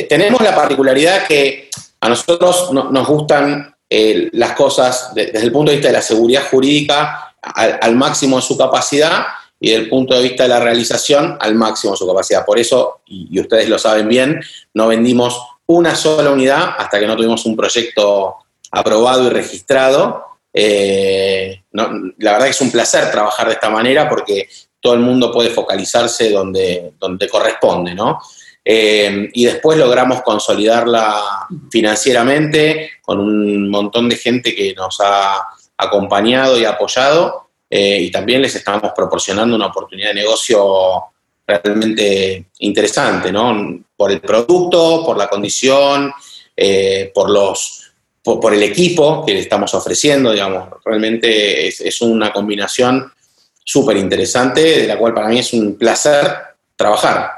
Tenemos 0.08 0.42
la 0.42 0.56
particularidad 0.56 1.28
que 1.28 1.70
a 2.00 2.08
nosotros 2.08 2.72
nos 2.72 3.08
gustan 3.08 3.76
eh, 3.90 4.30
las 4.32 4.54
cosas 4.54 5.12
desde 5.14 5.44
el 5.44 5.52
punto 5.52 5.72
de 5.72 5.78
vista 5.78 5.90
de 5.90 5.96
la 5.96 6.02
seguridad 6.02 6.44
jurídica 6.50 7.36
al 7.42 7.96
máximo 7.96 8.38
de 8.38 8.42
su 8.44 8.58
capacidad 8.58 9.26
y 9.64 9.70
desde 9.70 9.84
el 9.84 9.90
punto 9.90 10.16
de 10.16 10.24
vista 10.24 10.44
de 10.44 10.50
la 10.50 10.60
realización 10.60 11.38
al 11.40 11.54
máximo 11.54 11.96
su 11.96 12.08
capacidad. 12.08 12.44
Por 12.44 12.58
eso, 12.58 13.02
y, 13.06 13.40
ustedes 13.40 13.70
lo 13.70 13.78
saben 13.78 14.10
bien, 14.10 14.42
no 14.74 14.88
vendimos 14.88 15.40
una 15.68 15.96
sola 15.96 16.32
unidad 16.32 16.74
hasta 16.80 17.00
que 17.00 17.06
no 17.06 17.16
tuvimos 17.16 17.46
un 17.46 17.56
proyecto 17.56 18.38
aprobado 18.72 19.28
y 19.28 19.30
registrado. 19.30 20.26
Eh, 20.52 21.62
la 21.72 22.32
verdad 22.34 22.46
que 22.46 22.50
es 22.50 22.62
un 22.62 22.72
placer 22.72 23.12
trabajar 23.12 23.48
de 23.48 23.54
esta 23.54 23.70
manera 23.70 24.10
porque 24.10 24.50
todo 24.80 24.96
el 24.96 25.00
mundo 25.00 25.32
puede 25.32 25.52
focalizarse 25.52 26.32
donde, 26.32 26.94
donde 27.00 27.30
corresponde, 27.30 27.94
¿no? 27.94 28.20
Eh, 28.66 29.30
y 29.32 29.46
después 29.46 29.78
logramos 29.78 30.24
consolidarla 30.24 31.48
financieramente 31.70 32.90
con 33.04 33.20
un 33.20 33.70
montón 33.70 34.10
de 34.10 34.16
gente 34.16 34.56
que 34.56 34.74
nos 34.74 35.00
ha 35.02 35.48
acompañado 35.78 36.60
y 36.60 36.66
apoyado 36.66 37.51
eh, 37.74 38.02
y 38.02 38.12
también 38.12 38.42
les 38.42 38.54
estamos 38.54 38.92
proporcionando 38.94 39.56
una 39.56 39.68
oportunidad 39.68 40.10
de 40.10 40.16
negocio 40.16 41.06
realmente 41.48 42.48
interesante, 42.60 43.32
¿no? 43.32 43.80
Por 43.96 44.12
el 44.12 44.20
producto, 44.20 45.06
por 45.06 45.18
la 45.18 45.30
condición, 45.30 46.12
eh, 46.56 47.10
por 47.14 47.30
los 47.30 47.78
por, 48.22 48.54
el 48.54 48.62
equipo 48.62 49.26
que 49.26 49.34
le 49.34 49.40
estamos 49.40 49.74
ofreciendo, 49.74 50.32
digamos, 50.32 50.70
realmente 50.86 51.68
es, 51.68 52.02
una 52.02 52.32
combinación 52.32 53.12
súper 53.64 53.98
interesante, 53.98 54.82
de 54.82 54.88
la 54.88 54.98
cual 54.98 55.14
para 55.14 55.30
mí 55.30 55.40
es 55.40 55.54
un 55.54 55.76
placer 55.76 56.30
trabajar. 56.76 57.32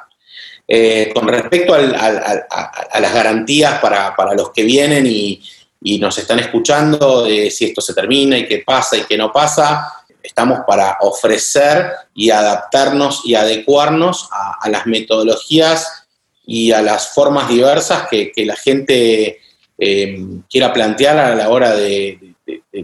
Eh, 0.68 1.12
con 1.13 1.28
respecto 1.28 1.74
a, 1.74 1.80
las 1.80 3.13
garantías 3.13 3.80
para, 3.80 4.34
los 4.36 4.50
que 4.52 4.63
vienen 4.63 5.06
y, 5.06 5.42
y, 5.82 6.00
nos 6.00 6.18
están 6.18 6.40
escuchando, 6.40 7.24
de 7.24 7.50
si 7.50 7.66
esto 7.66 7.80
se 7.80 7.94
termina 7.94 8.38
y 8.38 8.48
qué 8.48 8.63
pasa 8.66 8.98
y 8.98 9.04
qué 9.04 9.16
no 9.16 9.32
pasa, 9.32 10.02
estamos 10.24 10.62
para 10.65 10.98
ofrecer 11.01 11.92
y 12.15 12.30
adaptarnos 12.30 13.22
y 13.25 13.36
adecuarnos 13.36 14.30
a, 14.32 14.70
las 14.70 14.88
metodologías 14.88 16.08
y 16.46 16.72
a 16.72 16.82
las 16.82 17.13
formas 17.13 17.50
diversas 17.50 18.08
que, 18.10 18.32
la 18.38 18.56
gente 18.56 19.42
eh, 19.77 20.25
quiera 20.50 20.72
plantear 20.72 21.18
a 21.20 21.36
la 21.36 21.50
hora 21.50 21.75
de, 21.75 22.20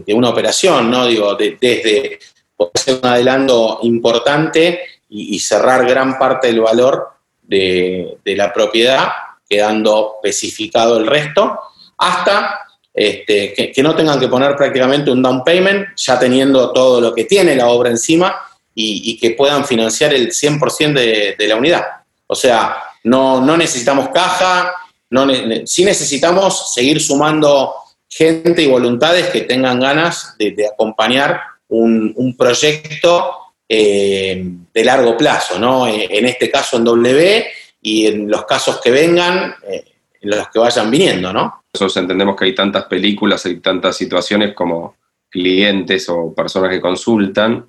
una 0.08 0.28
operación, 0.28 0.90
¿no? 0.90 1.06
Digo, 1.06 1.34
desde 1.34 2.18
un 2.58 3.00
adelanto 3.02 3.80
importante 3.82 4.80
y, 5.08 5.38
cerrar 5.38 5.86
gran 5.86 6.18
parte 6.18 6.48
del 6.48 6.60
valor 6.60 7.08
de 7.42 8.18
la 8.24 8.52
propiedad, 8.52 9.08
quedando 9.48 10.16
especificado 10.22 10.98
el 10.98 11.06
resto, 11.06 11.58
hasta 11.98 12.60
este, 12.92 13.72
que, 13.72 13.82
no 13.82 13.94
tengan 13.94 14.18
que 14.18 14.28
poner 14.28 14.56
prácticamente 14.56 15.10
un 15.10 15.22
down 15.22 15.44
payment, 15.44 15.88
ya 15.96 16.18
teniendo 16.18 16.72
todo 16.72 17.00
lo 17.00 17.14
que 17.14 17.24
tiene 17.24 17.54
la 17.54 17.68
obra 17.68 17.90
encima 17.90 18.36
y, 18.74 19.18
que 19.18 19.32
puedan 19.32 19.64
financiar 19.64 20.14
el 20.14 20.30
100% 20.30 20.92
de, 20.94 21.34
de, 21.38 21.48
la 21.48 21.56
unidad. 21.56 21.84
O 22.26 22.34
sea, 22.34 22.76
no, 23.04 23.56
necesitamos 23.56 24.08
caja, 24.10 24.72
no, 25.10 25.26
sí 25.66 25.84
necesitamos 25.84 26.72
seguir 26.72 27.00
sumando 27.00 27.74
gente 28.08 28.62
y 28.62 28.66
voluntades 28.66 29.28
que 29.28 29.42
tengan 29.42 29.80
ganas 29.80 30.34
de, 30.38 30.66
acompañar 30.66 31.40
un, 31.68 32.34
proyecto 32.36 33.36
eh, 33.68 34.44
de 34.72 34.84
largo 34.84 35.16
plazo, 35.16 35.58
¿no? 35.58 35.86
En 35.86 36.26
este 36.26 36.50
caso 36.50 36.76
en 36.76 36.84
W 36.84 37.46
y 37.82 38.06
en 38.06 38.30
los 38.30 38.44
casos 38.44 38.80
que 38.80 38.90
vengan, 38.90 39.54
eh, 39.68 39.84
los 40.22 40.48
que 40.48 40.58
vayan 40.58 40.90
viniendo, 40.90 41.32
¿no? 41.32 41.64
Nosotros 41.72 41.96
entendemos 41.96 42.36
que 42.36 42.44
hay 42.46 42.54
tantas 42.54 42.84
películas, 42.84 43.44
hay 43.46 43.56
tantas 43.56 43.96
situaciones 43.96 44.54
como 44.54 44.96
clientes 45.30 46.08
o 46.08 46.34
personas 46.34 46.70
que 46.70 46.80
consultan. 46.80 47.68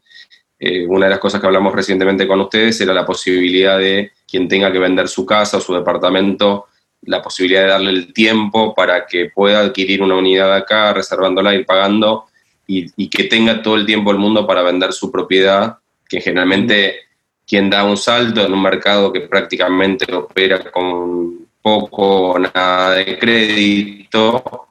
Eh, 0.59 0.85
una 0.87 1.05
de 1.05 1.11
las 1.11 1.19
cosas 1.19 1.39
que 1.39 1.47
hablamos 1.47 1.73
recientemente 1.73 2.27
con 2.27 2.41
ustedes 2.41 2.79
era 2.81 2.93
la 2.93 3.05
posibilidad 3.05 3.77
de 3.77 4.11
quien 4.27 4.47
tenga 4.47 4.71
que 4.71 4.79
vender 4.79 5.07
su 5.07 5.25
casa 5.25 5.57
o 5.57 5.61
su 5.61 5.73
departamento, 5.73 6.67
la 7.03 7.21
posibilidad 7.21 7.63
de 7.63 7.67
darle 7.69 7.89
el 7.91 8.13
tiempo 8.13 8.75
para 8.75 9.05
que 9.05 9.31
pueda 9.33 9.61
adquirir 9.61 10.01
una 10.01 10.15
unidad 10.15 10.53
acá, 10.53 10.93
reservándola 10.93 11.55
y 11.55 11.63
pagando, 11.63 12.25
y, 12.67 12.87
y 12.95 13.09
que 13.09 13.25
tenga 13.25 13.61
todo 13.61 13.75
el 13.75 13.85
tiempo 13.85 14.11
del 14.11 14.19
mundo 14.19 14.45
para 14.45 14.61
vender 14.61 14.93
su 14.93 15.11
propiedad, 15.11 15.77
que 16.07 16.21
generalmente 16.21 16.95
quien 17.47 17.69
da 17.69 17.83
un 17.83 17.97
salto 17.97 18.45
en 18.45 18.53
un 18.53 18.61
mercado 18.61 19.11
que 19.11 19.21
prácticamente 19.21 20.13
opera 20.13 20.71
con 20.71 21.50
poco 21.61 22.37
nada 22.39 22.95
de 22.95 23.17
crédito, 23.17 24.67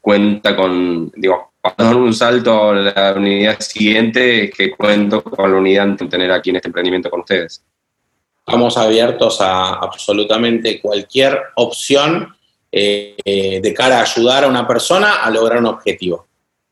cuenta 0.00 0.54
con, 0.54 1.10
digo, 1.16 1.52
para 1.60 1.74
dar 1.76 1.96
un 1.96 2.14
salto 2.14 2.70
a 2.70 2.74
la 2.74 3.14
unidad 3.16 3.60
siguiente, 3.60 4.50
que 4.50 4.70
cuento 4.70 5.22
con 5.22 5.50
la 5.50 5.58
unidad 5.58 5.96
que 5.96 6.06
tener 6.06 6.30
aquí 6.30 6.50
en 6.50 6.56
este 6.56 6.68
emprendimiento 6.68 7.10
con 7.10 7.20
ustedes. 7.20 7.62
Estamos 8.46 8.76
abiertos 8.76 9.40
a 9.40 9.74
absolutamente 9.74 10.80
cualquier 10.80 11.40
opción 11.56 12.32
eh, 12.70 13.60
de 13.62 13.74
cara 13.74 13.98
a 13.98 14.02
ayudar 14.02 14.44
a 14.44 14.48
una 14.48 14.66
persona 14.66 15.24
a 15.24 15.30
lograr 15.30 15.58
un 15.58 15.66
objetivo. 15.66 16.26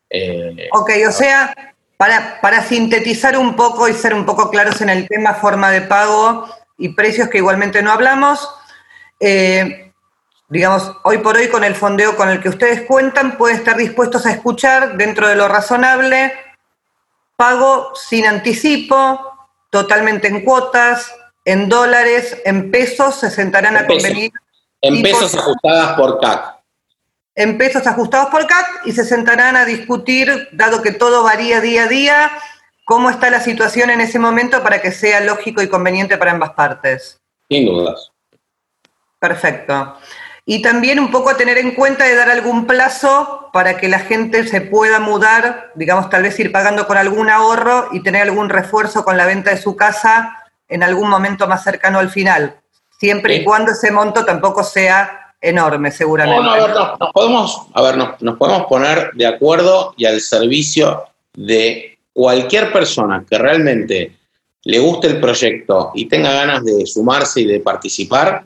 Eh, 0.09 0.69
ok, 0.73 0.91
o 1.09 1.13
sea, 1.13 1.75
para, 1.97 2.41
para 2.41 2.63
sintetizar 2.63 3.37
un 3.37 3.57
poco 3.57 3.89
y 3.89 3.93
ser 3.95 4.15
un 4.15 4.25
poco 4.25 4.51
claros 4.51 4.81
en 4.81 4.91
el 4.91 5.09
tema 5.09 5.35
forma 5.35 5.71
de 5.71 5.81
pago 5.81 6.47
y 6.79 6.91
precios 6.91 7.29
que 7.29 7.39
igualmente 7.39 7.83
no 7.83 7.91
hablamos, 7.91 8.49
eh, 9.27 9.93
digamos, 10.49 10.93
hoy 11.05 11.19
por 11.19 11.37
hoy 11.37 11.49
con 11.49 11.65
el 11.65 11.75
fondeo 11.75 12.15
con 12.15 12.29
el 12.29 12.43
que 12.43 12.51
ustedes 12.51 12.83
cuentan, 12.83 13.39
pueden 13.39 13.57
estar 13.57 13.77
dispuestos 13.77 14.27
a 14.27 14.33
escuchar 14.33 14.99
dentro 14.99 15.27
de 15.27 15.35
lo 15.35 15.49
razonable, 15.49 16.35
pago 17.35 17.95
sin 17.95 18.27
anticipo, 18.27 19.19
totalmente 19.71 20.29
en 20.29 20.45
cuotas, 20.45 21.15
en 21.47 21.71
dólares, 21.71 22.37
en 22.45 22.71
pesos, 22.71 23.15
se 23.17 23.31
sentarán 23.31 23.79
a 23.79 23.87
convenir. 23.87 24.31
En 24.83 25.03
pesos 25.03 25.35
ajustadas 25.35 25.97
por 25.97 26.21
CAC. 26.21 26.57
En 27.35 27.57
pesos 27.57 27.87
ajustados 27.87 28.29
por 28.29 28.47
CAC 28.47 28.83
y 28.85 28.93
se 28.93 29.05
sentarán 29.05 29.57
a 29.57 29.65
discutir, 29.65 30.49
dado 30.53 30.83
que 30.83 30.93
todo 30.93 31.23
varía 31.23 31.63
día 31.63 31.85
a 31.85 31.89
día, 31.89 32.31
cómo 32.85 33.09
está 33.09 33.31
la 33.31 33.41
situación 33.41 33.89
en 33.89 34.03
ese 34.03 34.19
momento 34.19 34.63
para 34.63 34.83
que 34.83 34.93
sea 34.93 35.21
lógico 35.21 35.63
y 35.63 35.69
conveniente 35.69 36.19
para 36.19 36.33
ambas 36.33 36.51
partes. 36.51 37.19
Sin 37.49 37.65
dudas. 37.65 38.14
Perfecto. 39.25 39.95
Y 40.45 40.61
también 40.61 41.01
un 41.01 41.11
poco 41.11 41.31
a 41.31 41.37
tener 41.39 41.57
en 41.57 41.71
cuenta 41.71 42.05
de 42.05 42.15
dar 42.15 42.29
algún 42.29 42.67
plazo 42.67 43.49
para 43.55 43.79
que 43.79 43.89
la 43.89 44.01
gente 44.01 44.47
se 44.47 44.61
pueda 44.61 45.01
mudar, 45.01 45.73
digamos, 45.75 46.11
tal 46.11 46.25
vez 46.25 46.39
ir 46.39 46.53
pagando 46.53 46.87
con 46.87 46.99
algún 46.99 47.31
ahorro 47.31 47.89
y 47.93 48.03
tener 48.03 48.21
algún 48.21 48.51
refuerzo 48.51 49.03
con 49.03 49.17
la 49.17 49.25
venta 49.25 49.51
de 49.51 49.57
su 49.57 49.77
casa 49.77 50.37
en 50.69 50.83
algún 50.83 51.09
momento 51.09 51.47
más 51.47 51.65
cercano 51.65 52.01
al 52.01 52.11
final, 52.11 52.57
siempre 52.99 53.37
y 53.37 53.45
cuando 53.45 53.73
ese 53.73 53.91
monto 53.91 54.27
tampoco 54.27 54.63
sea 54.63 55.33
enorme, 55.41 55.91
seguramente. 55.91 56.43
No, 56.43 56.51
a 56.51 56.67
ver, 56.67 56.75
nos, 56.75 57.13
podemos, 57.15 57.67
a 57.73 57.81
ver, 57.83 57.97
nos, 57.97 58.37
podemos 58.37 58.67
poner 58.67 59.11
de 59.15 59.27
acuerdo 59.27 59.95
y 59.97 60.05
al 60.05 60.21
servicio 60.21 61.05
de 61.33 61.97
cualquier 62.13 62.71
persona 62.71 63.25
que 63.27 63.39
realmente 63.39 64.17
le 64.65 64.79
guste 64.79 65.07
el 65.07 65.21
proyecto 65.21 65.93
y 65.95 66.07
tenga 66.07 66.33
ganas 66.33 66.65
de 66.65 66.85
sumarse 66.87 67.43
y 67.43 67.47
de 67.47 67.61
participar, 67.61 68.45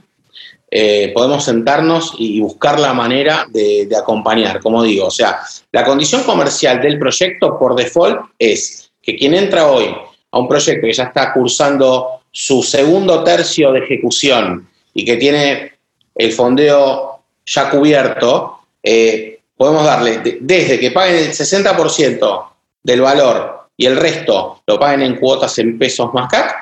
eh, 0.70 1.12
podemos 1.14 1.44
sentarnos 1.44 2.14
y 2.18 2.40
buscar 2.40 2.78
la 2.78 2.92
manera 2.92 3.46
de, 3.48 3.88
acompañar, 3.96 4.60
como 4.60 4.82
digo. 4.82 5.06
O 5.06 5.10
sea, 5.10 5.40
la 5.72 5.84
condición 5.84 6.22
comercial 6.24 6.80
del 6.80 6.98
proyecto 6.98 7.58
por 7.58 7.74
default 7.74 8.20
es 8.38 8.90
que 9.00 9.16
quien 9.16 9.34
entra 9.34 9.68
hoy 9.68 9.94
a 10.30 10.38
un 10.38 10.46
proyecto 10.46 10.86
que 10.86 10.92
ya 10.92 11.04
está 11.04 11.32
cursando 11.32 12.20
su 12.30 12.62
segundo 12.62 13.24
tercio 13.24 13.72
de 13.72 13.80
ejecución 13.80 14.68
y 14.92 15.04
que 15.04 15.16
tiene 15.16 15.72
el 16.14 16.32
fondeo 16.32 17.22
ya 17.46 17.70
cubierto, 17.70 18.58
eh, 18.82 19.40
podemos 19.56 19.84
darle 19.84 20.38
desde 20.40 20.78
que 20.78 20.90
paguen 20.90 21.16
el 21.16 21.30
60% 21.30 22.44
del 22.82 23.00
valor 23.00 23.68
y 23.74 23.86
el 23.86 23.96
resto 23.96 24.62
lo 24.66 24.78
paguen 24.78 25.02
en 25.02 25.16
cuotas 25.16 25.58
en 25.58 25.78
pesos 25.78 26.12
más 26.12 26.30
CAC, 26.30 26.54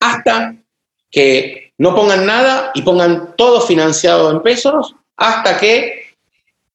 hasta 0.00 0.54
que 1.10 1.67
no 1.78 1.94
pongan 1.94 2.26
nada 2.26 2.72
y 2.74 2.82
pongan 2.82 3.34
todo 3.36 3.60
financiado 3.60 4.30
en 4.30 4.42
pesos, 4.42 4.94
hasta 5.16 5.58
que 5.58 6.08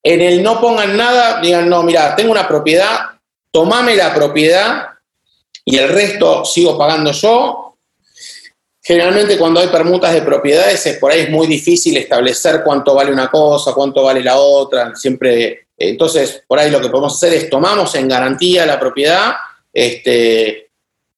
en 0.02 0.20
el 0.20 0.42
no 0.42 0.60
pongan 0.60 0.96
nada 0.96 1.40
digan, 1.40 1.68
no, 1.68 1.82
mira, 1.82 2.16
tengo 2.16 2.32
una 2.32 2.48
propiedad, 2.48 3.10
tomame 3.50 3.94
la 3.96 4.14
propiedad 4.14 4.88
y 5.64 5.76
el 5.76 5.88
resto 5.88 6.44
sigo 6.44 6.76
pagando 6.76 7.12
yo. 7.12 7.76
Generalmente 8.82 9.38
cuando 9.38 9.60
hay 9.60 9.68
permutas 9.68 10.12
de 10.12 10.20
propiedades, 10.20 10.84
es, 10.86 10.98
por 10.98 11.10
ahí 11.10 11.20
es 11.20 11.30
muy 11.30 11.46
difícil 11.46 11.96
establecer 11.96 12.62
cuánto 12.62 12.94
vale 12.94 13.10
una 13.10 13.30
cosa, 13.30 13.72
cuánto 13.72 14.02
vale 14.02 14.22
la 14.22 14.36
otra. 14.36 14.94
Siempre, 14.94 15.68
entonces, 15.78 16.42
por 16.46 16.58
ahí 16.58 16.70
lo 16.70 16.82
que 16.82 16.90
podemos 16.90 17.14
hacer 17.14 17.32
es 17.32 17.48
tomamos 17.48 17.94
en 17.94 18.08
garantía 18.08 18.66
la 18.66 18.78
propiedad, 18.78 19.32
este, 19.72 20.68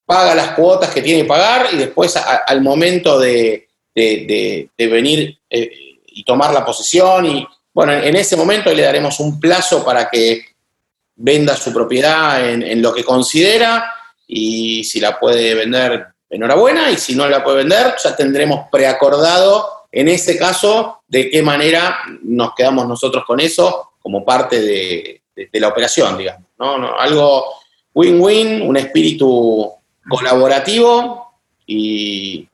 paga 0.05 0.37
las 0.37 0.52
cuotas 0.52 0.95
que 0.95 1.02
tiene 1.02 1.23
que 1.23 1.28
pagar 1.28 1.66
y 1.73 1.76
después 1.76 2.16
al 2.16 2.61
momento 2.61 3.19
de, 3.19 3.65
venir 3.96 5.38
eh, 5.48 5.70
y 6.06 6.24
tomar 6.24 6.52
la 6.52 6.64
posesión 6.64 7.26
y 7.26 7.46
bueno, 7.72 7.92
en 7.92 8.16
ese 8.16 8.36
momento 8.36 8.72
le 8.72 8.82
daremos 8.82 9.20
un 9.20 9.38
plazo 9.38 9.84
para 9.84 10.08
que 10.08 10.44
venda 11.16 11.56
su 11.56 11.72
propiedad 11.72 12.48
en, 12.48 12.62
en 12.62 12.80
lo 12.80 12.94
que 12.94 13.04
considera 13.04 13.92
y 14.26 14.82
si 14.84 15.00
la 15.00 15.18
puede 15.18 15.54
vender, 15.54 16.06
enhorabuena, 16.28 16.90
y 16.90 16.96
si 16.96 17.14
no 17.14 17.28
la 17.28 17.44
puede 17.44 17.58
vender, 17.58 17.94
ya 18.02 18.16
tendremos 18.16 18.68
preacordado 18.70 19.86
en 19.92 20.08
ese 20.08 20.36
caso 20.36 21.02
de 21.06 21.30
qué 21.30 21.42
manera 21.42 22.00
nos 22.22 22.54
quedamos 22.54 22.86
nosotros 22.86 23.24
con 23.24 23.40
eso 23.40 23.92
como 24.00 24.24
parte 24.24 24.60
de, 24.60 25.22
la 25.52 25.68
operación, 25.68 26.18
digamos. 26.18 26.42
¿no? 26.58 26.98
algo 26.98 27.46
win-win, 27.94 28.62
un 28.62 28.76
espíritu 28.76 29.72
colaborativo 30.08 31.40
y 31.66 32.48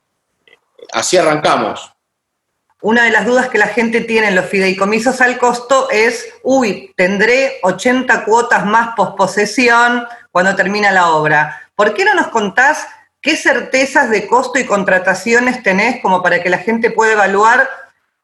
así 0.93 1.17
arrancamos. 1.17 1.93
Una 2.81 3.05
de 3.05 3.11
las 3.11 3.25
dudas 3.25 3.47
que 3.47 3.57
la 3.57 3.67
gente 3.67 4.01
tiene 4.01 4.27
en 4.27 4.35
los 4.35 4.47
fideicomisos 4.47 5.21
al 5.21 5.37
costo 5.37 5.89
es, 5.89 6.33
uy, 6.43 6.93
tendré 6.97 7.59
80 7.63 8.25
cuotas 8.25 8.65
más 8.65 8.93
posposesión 8.95 10.05
cuando 10.31 10.53
termina 10.53 10.91
la 10.91 11.11
obra. 11.11 11.61
¿Por 11.75 11.93
qué 11.93 12.03
no 12.03 12.13
nos 12.13 12.27
contás 12.27 12.85
qué 13.21 13.37
certezas 13.37 14.09
de 14.09 14.27
costo 14.27 14.59
y 14.59 14.65
contrataciones 14.65 15.63
tenés 15.63 16.01
como 16.01 16.21
para 16.21 16.43
que 16.43 16.49
la 16.49 16.57
gente 16.57 16.91
pueda 16.91 17.13
evaluar 17.13 17.69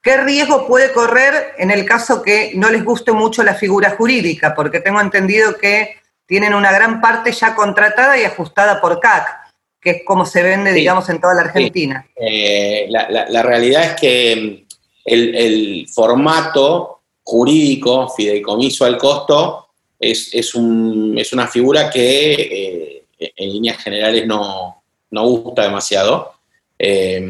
qué 0.02 0.18
riesgo 0.18 0.68
puede 0.68 0.92
correr 0.92 1.54
en 1.58 1.72
el 1.72 1.86
caso 1.86 2.22
que 2.22 2.52
no 2.56 2.70
les 2.70 2.84
guste 2.84 3.14
mucho 3.14 3.44
la 3.44 3.56
figura 3.56 3.92
jurídica? 3.92 4.54
Porque 4.54 4.82
tengo 4.82 5.00
entendido 5.00 5.58
que 5.58 6.02
tienen 6.26 6.54
una 6.54 6.74
gran 6.74 7.00
parte 7.00 7.32
ya 7.32 7.56
contratada 7.56 8.18
y 8.18 8.26
ajustada 8.26 8.82
por 8.82 9.00
CAC, 9.00 9.39
que 9.82 9.90
es 9.92 10.02
como 10.06 10.26
se 10.26 10.44
vende, 10.44 10.74
digamos, 10.74 11.10
en 11.10 11.22
toda 11.22 11.34
la 11.36 11.42
Argentina. 11.42 12.06
Eh, 12.16 12.88
la, 12.90 13.44
realidad 13.44 13.84
es 13.84 13.96
que 14.00 14.36
mm, 14.36 14.74
el, 15.06 15.88
formato 15.88 17.02
jurídico, 17.24 18.10
fideicomiso 18.10 18.86
al 18.86 18.98
costo, 18.98 19.68
es, 20.00 20.56
una 20.56 21.48
figura 21.48 21.90
que 21.90 23.04
eh, 23.20 23.32
en 23.36 23.54
líneas 23.54 23.78
generales 23.78 24.26
no, 24.26 24.82
gusta 25.12 25.64
demasiado, 25.64 26.34
eh, 26.78 27.22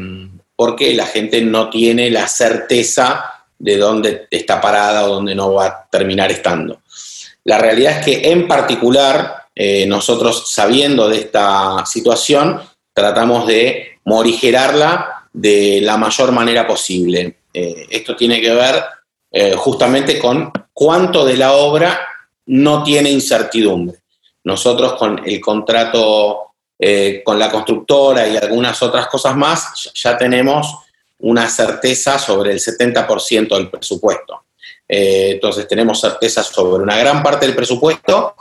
porque 0.56 0.94
la 0.94 1.06
gente 1.06 1.40
no 1.42 1.70
tiene 1.70 2.10
la 2.10 2.28
certeza 2.28 3.40
de 3.58 3.76
dónde 3.76 4.26
está 4.30 4.60
parada 4.60 5.04
o 5.04 5.14
dónde 5.14 5.34
no 5.34 5.54
va 5.54 5.66
a 5.66 5.88
terminar 5.90 6.30
estando. 6.30 6.80
La 7.44 7.58
realidad 7.58 7.98
es 7.98 8.04
que 8.04 8.30
en 8.30 8.46
particular, 8.46 9.39
eh, 9.54 9.86
nosotros 9.86 10.50
sabiendo 10.52 11.08
de 11.08 11.18
esta 11.18 11.84
situación, 11.86 12.60
tratamos 12.92 13.46
de 13.46 13.98
morigerarla 14.04 15.28
de 15.32 15.80
la 15.82 15.96
mayor 15.96 16.32
manera 16.32 16.66
posible. 16.66 17.38
Eh, 17.52 17.86
esto 17.90 18.16
tiene 18.16 18.40
que 18.40 18.52
ver 18.52 18.82
justamente 19.58 20.18
con 20.18 20.50
cuánto 20.72 21.24
de 21.24 21.36
la 21.36 21.52
obra 21.52 22.00
no 22.46 22.82
tiene 22.82 23.12
incertidumbre. 23.12 24.00
Nosotros 24.42 24.94
con 24.94 25.22
el 25.24 25.40
contrato 25.40 26.50
eh, 26.82 27.20
con 27.22 27.38
la 27.38 27.50
constructora 27.50 28.26
y 28.26 28.38
algunas 28.38 28.82
otras 28.82 29.06
cosas 29.08 29.36
más, 29.36 29.92
ya 29.94 30.16
tenemos 30.16 30.78
una 31.18 31.46
certeza 31.46 32.18
sobre 32.18 32.52
el 32.52 32.58
70% 32.58 33.54
del 33.54 33.68
presupuesto. 33.68 34.44
Eh, 34.88 35.32
entonces 35.32 35.68
tenemos 35.68 36.00
certeza 36.00 36.42
sobre 36.42 36.82
una 36.82 36.96
gran 36.96 37.22
parte 37.22 37.44
del 37.44 37.54
presupuesto, 37.54 38.34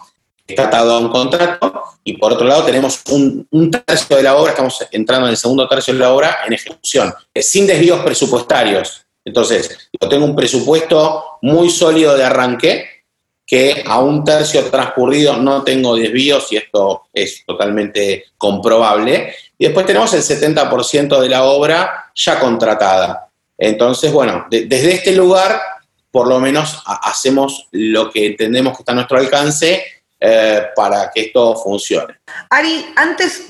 está 0.49 0.67
atado 0.67 0.93
a 0.93 0.99
un 0.99 1.09
contrato, 1.09 1.83
y 2.03 2.17
por 2.17 2.33
otro 2.33 2.47
lado 2.47 2.63
tenemos 2.63 3.01
un, 3.09 3.47
tercio 3.85 4.17
de 4.17 4.23
la 4.23 4.35
obra, 4.35 4.51
estamos 4.51 4.85
entrando 4.91 5.27
en 5.27 5.31
el 5.31 5.37
segundo 5.37 5.67
tercio 5.67 5.93
de 5.93 5.99
la 5.99 6.13
obra 6.13 6.39
en 6.45 6.53
ejecución, 6.53 7.13
sin 7.35 7.67
desvíos 7.67 8.01
presupuestarios. 8.01 9.05
Entonces, 9.23 9.89
yo 9.99 10.09
tengo 10.09 10.25
un 10.25 10.35
presupuesto 10.35 11.37
muy 11.41 11.69
sólido 11.69 12.17
de 12.17 12.23
arranque, 12.23 12.85
que 13.45 13.83
a 13.85 13.99
un 13.99 14.23
tercio 14.23 14.63
transcurrido 14.65 15.37
no 15.37 15.63
tengo 15.63 15.95
desvíos 15.95 16.51
y 16.51 16.57
esto 16.57 17.07
es 17.11 17.43
totalmente 17.45 18.25
comprobable. 18.37 19.33
Y 19.57 19.65
después 19.65 19.87
tenemos 19.87 20.13
el 20.13 20.21
70% 20.21 21.19
de 21.19 21.29
la 21.29 21.43
obra 21.43 22.11
ya 22.13 22.39
contratada. 22.39 23.29
Entonces, 23.57 24.11
bueno, 24.11 24.45
desde 24.49 24.93
este 24.93 25.13
lugar, 25.13 25.59
por 26.11 26.27
lo 26.27 26.39
menos 26.39 26.81
hacemos 26.85 27.67
lo 27.71 28.11
que 28.11 28.27
entendemos 28.27 28.75
que 28.75 28.83
está 28.83 28.91
a 28.91 28.95
nuestro 28.95 29.17
alcance 29.17 29.83
eh, 30.19 30.67
para 30.75 31.11
que 31.11 31.21
esto 31.21 31.55
funcione. 31.55 32.19
Ari, 32.49 32.93
antes 32.95 33.47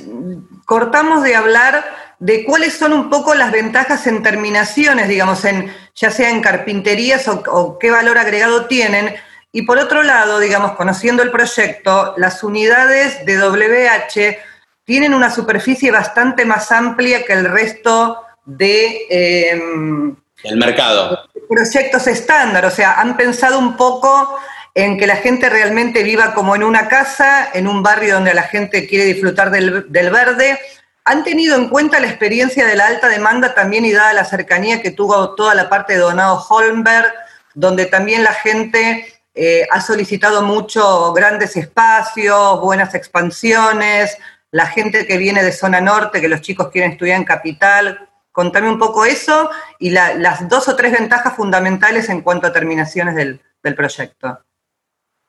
cortamos 0.66 1.24
de 1.24 1.36
hablar 1.36 1.84
de 2.20 2.44
cuáles 2.44 2.74
son 2.74 2.94
un 2.94 3.10
poco 3.10 3.34
las 3.34 3.52
ventajas 3.52 4.06
en 4.08 4.22
terminaciones, 4.22 5.08
digamos, 5.08 5.46
en, 5.46 5.74
ya 5.96 6.12
sea 6.12 6.30
en 6.30 6.42
carpinterías 6.42 7.28
o, 7.28 7.44
o 7.48 7.80
qué 7.80 7.92
valor 7.92 8.18
agregado 8.18 8.66
tienen 8.66 9.16
y 9.52 9.64
por 9.64 9.80
otro 9.80 10.04
lado, 10.04 10.40
digamos, 10.40 10.74
conociendo 10.74 11.24
el 11.24 11.32
proyecto, 11.32 12.14
las 12.18 12.44
unidades 12.44 13.26
de 13.26 13.38
WH 13.40 14.38
tienen 14.84 15.14
una 15.14 15.32
superficie 15.32 15.92
bastante 15.92 16.46
más 16.46 16.72
amplia 16.72 17.24
que 17.24 17.34
el 17.34 17.46
resto 17.46 18.22
de... 18.46 19.08
Em, 19.10 20.16
el 20.44 20.58
mercado. 20.58 21.20
Proyectos 21.50 22.06
estándar, 22.08 22.66
o 22.66 22.72
sea, 22.72 22.94
han 22.94 23.18
pensado 23.18 23.58
un 23.58 23.76
poco 23.76 24.38
en 24.76 24.98
que 24.98 25.08
la 25.08 25.18
gente 25.18 25.50
realmente 25.50 26.04
viva 26.04 26.34
como 26.34 26.56
en 26.56 26.64
una 26.64 26.88
casa, 26.88 27.50
en 27.54 27.68
un 27.68 27.84
barrio 27.84 28.16
donde 28.16 28.34
la 28.34 28.44
gente 28.44 28.88
quiere 28.88 29.06
disfrutar 29.06 29.52
del, 29.52 29.86
verde. 29.90 30.60
¿Han 31.06 31.24
tenido 31.24 31.56
en 31.56 31.70
cuenta 31.70 32.00
la 32.00 32.08
experiencia 32.08 32.66
de 32.66 32.76
la 32.76 32.88
alta 32.88 33.10
demanda 33.10 33.54
también 33.54 33.86
y 33.86 33.92
dada 33.92 34.14
la 34.14 34.26
cercanía 34.26 34.82
que 34.82 34.92
tuvo 34.92 35.36
toda 35.36 35.56
la 35.56 35.70
parte 35.70 35.94
de 35.94 36.00
Donado 36.00 36.46
Holmberg, 36.50 37.12
donde 37.54 37.88
también 37.88 38.24
la 38.24 38.34
gente 38.34 39.22
eh, 39.34 39.68
ha 39.72 39.82
solicitado 39.82 40.44
mucho 40.44 41.14
grandes 41.14 41.56
espacios, 41.56 42.62
buenas 42.62 42.94
expansiones, 42.94 44.18
la 44.52 44.66
gente 44.66 45.06
que 45.06 45.18
viene 45.18 45.44
de 45.44 45.52
zona 45.52 45.82
norte, 45.82 46.22
que 46.22 46.28
los 46.28 46.42
chicos 46.42 46.70
quieren 46.70 46.92
estudiar 46.92 47.18
en 47.18 47.26
capital. 47.26 48.10
Contame 48.32 48.70
un 48.70 48.80
poco 48.80 49.06
eso 49.06 49.50
y 49.80 49.90
las 49.90 50.48
dos 50.48 50.68
o 50.68 50.76
tres 50.76 50.92
ventajas 50.92 51.36
fundamentales 51.36 52.10
en 52.10 52.22
cuanto 52.22 52.48
a 52.48 52.54
terminaciones 52.54 53.16
del, 53.16 53.42
proyecto. 53.76 54.40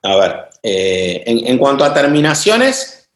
A 0.02 0.16
ver, 0.16 0.48
eh, 0.62 1.22
en, 1.26 1.58
cuanto 1.58 1.84
a 1.84 1.92
terminaciones, 1.92 3.08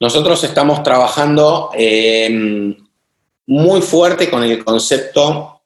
nosotros 0.00 0.42
estamos 0.42 0.82
trabajando 0.82 1.70
em, 1.74 2.76
muy 3.46 3.80
fuerte 3.82 4.28
con 4.28 4.42
el 4.42 4.64
concepto 4.64 5.60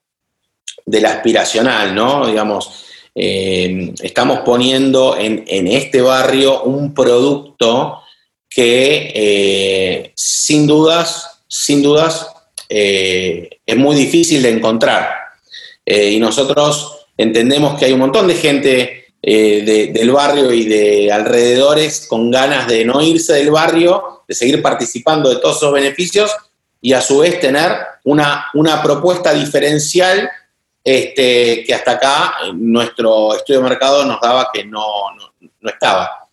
del 0.85 1.07
aspiracional, 1.07 1.95
¿no? 1.95 2.27
Digamos, 2.27 2.87
eh, 3.19 3.95
estamos 4.03 4.41
poniendo 4.41 5.17
en, 5.19 5.67
este 5.69 6.03
barrio 6.03 6.65
un 6.65 6.93
producto 6.93 8.03
que 8.47 9.11
eh, 9.15 10.13
sin 10.15 10.67
dudas, 10.67 11.41
sin 11.49 11.83
dudas, 11.83 12.29
eh, 12.69 13.49
es 13.65 13.77
muy 13.77 13.97
difícil 13.97 14.43
de 14.43 14.51
encontrar. 14.51 15.09
y 15.87 16.19
nosotros 16.19 17.07
entendemos 17.17 17.79
que 17.79 17.87
hay 17.87 17.93
un 17.93 18.01
montón 18.01 18.27
de 18.27 18.35
gente 18.35 19.06
eh, 19.23 19.91
del 19.93 20.11
barrio 20.13 20.53
y 20.53 20.65
de 20.65 21.11
alrededores 21.11 22.07
con 22.07 22.31
ganas 22.31 22.69
de 22.69 22.85
no 22.85 23.03
irse 23.03 23.33
del 23.35 23.51
barrio, 23.51 24.23
de 24.29 24.35
seguir 24.35 24.63
participando 24.63 25.31
de 25.31 25.37
todos 25.37 25.57
esos 25.57 25.73
beneficios 25.73 26.35
y 26.81 26.93
a 26.93 27.01
su 27.01 27.19
vez 27.19 27.41
tener 27.41 27.73
una, 28.05 28.47
una 28.55 28.83
propuesta 28.83 29.33
diferencial 29.33 30.31
este, 30.85 31.65
que 31.65 31.75
hasta 31.75 31.93
acá 31.93 32.35
nuestro 32.55 33.35
estudio 33.35 33.61
de 33.61 33.69
mercado 33.69 34.05
nos 34.05 34.21
daba 34.21 34.51
que 34.53 34.65
no, 34.65 34.85
no, 35.41 35.69
estaba. 35.69 36.29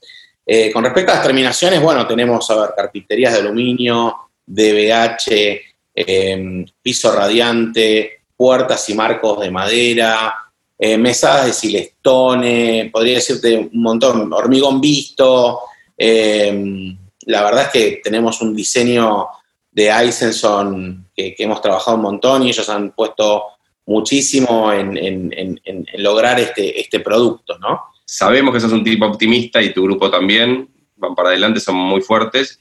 Eh, 0.46 0.72
con 0.72 0.84
respecto 0.84 1.12
a 1.12 1.16
las 1.16 1.24
terminaciones, 1.24 1.82
bueno, 1.82 2.06
tenemos, 2.06 2.48
a 2.52 2.62
ver, 2.62 2.70
carpinterías 2.76 3.34
de 3.34 3.40
aluminio, 3.40 4.16
DBH, 4.46 5.60
em, 5.96 6.66
piso 6.84 7.12
radiante, 7.12 8.22
puertas 8.38 8.88
y 8.90 8.94
marcos 8.94 9.40
de 9.40 9.50
madera, 9.50 10.36
eh, 10.78 10.98
mesadas 10.98 11.46
de 11.46 11.54
silestone, 11.54 12.90
podría 12.92 13.16
decirte 13.16 13.58
un 13.58 13.82
montón, 13.82 14.32
hormigón 14.34 14.82
visto. 14.82 15.62
Em, 15.98 16.98
la 17.26 17.44
verdad 17.44 17.64
es 17.66 17.70
que 17.70 18.02
tenemos 18.04 18.42
un 18.42 18.56
diseño 18.56 19.28
de 19.72 19.90
Eisenson 19.90 21.08
que, 21.16 21.34
que 21.36 21.44
hemos 21.44 21.62
trabajado 21.62 21.98
un 21.98 22.04
montón 22.04 22.44
y 22.44 22.50
ellos 22.50 22.68
han 22.70 22.92
puesto 22.92 23.44
muchísimo 23.86 24.72
en, 24.72 25.60
lograr 25.98 26.40
este, 26.40 26.80
este 26.80 27.00
producto, 27.00 27.58
¿no? 27.60 27.82
Sabemos 28.06 28.54
que 28.54 28.60
sos 28.60 28.72
un 28.72 28.84
tipo 28.84 29.06
optimista 29.06 29.62
y 29.62 29.74
tu 29.74 29.84
grupo 29.84 30.10
también, 30.10 30.70
van 30.96 31.16
para 31.16 31.30
adelante, 31.30 31.60
son 31.60 31.76
muy 31.76 32.02
fuertes, 32.02 32.60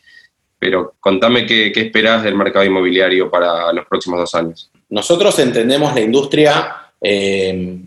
pero 0.59 0.95
contame 1.01 1.47
qué, 1.47 1.73
qué 1.73 1.83
esperás 1.83 2.23
del 2.23 2.37
mercado 2.37 2.65
inmobiliario 2.65 3.31
para 3.31 3.73
los 3.73 3.87
próximos 3.87 4.21
dos 4.21 4.35
años. 4.35 4.71
Nosotros 4.89 5.39
entendemos 5.39 5.95
la 5.95 6.01
industria 6.01 6.77
eh, 7.01 7.79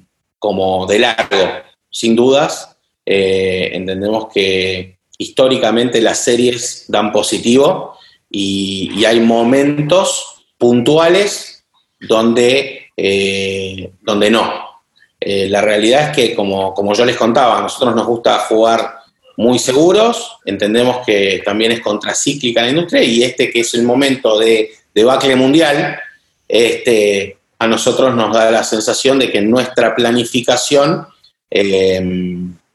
como 0.45 0.86
de 0.86 0.99
largo, 0.99 1.43
sin 1.89 2.15
dudas. 2.15 2.77
Eh, 3.03 3.71
entendemos 3.73 4.27
que 4.31 4.99
históricamente 5.17 5.99
las 6.01 6.23
series 6.23 6.86
dan 6.88 7.12
positivo 7.12 7.97
y, 8.29 9.03
hay 9.05 9.21
momentos 9.21 10.45
puntuales 10.60 11.65
donde 11.99 12.91
eh, 12.95 13.89
donde 14.03 14.29
no. 14.29 14.53
Eh, 15.19 15.49
la 15.49 15.62
realidad 15.62 16.10
es 16.10 16.15
que, 16.15 16.36
como, 16.36 16.75
como 16.75 16.93
yo 16.93 17.05
les 17.05 17.17
contaba, 17.17 17.58
a 17.58 17.62
nosotros 17.63 17.95
nos 17.95 18.05
gusta 18.05 18.38
jugar 18.47 18.99
muy 19.38 19.58
seguros, 19.58 20.38
entendemos 20.45 21.03
que 21.08 21.41
también 21.43 21.71
es 21.71 21.81
contracíclica 21.81 22.62
la 22.62 22.69
industria 22.69 23.03
y 23.03 23.23
este 23.23 23.49
que 23.49 23.62
es 23.62 23.73
el 23.73 23.81
momento 23.81 24.38
de 24.38 24.69
debacle 24.93 25.36
mundial, 25.36 25.99
este, 26.47 27.38
a 27.60 27.68
nosotros 27.68 28.13
nos 28.15 28.34
da 28.34 28.52
la 28.52 28.63
sensación 28.63 29.20
de 29.20 29.32
que 29.32 29.39
en 29.39 29.50
nuestra 29.50 29.96
planificación 29.96 31.08
eh, 31.50 32.02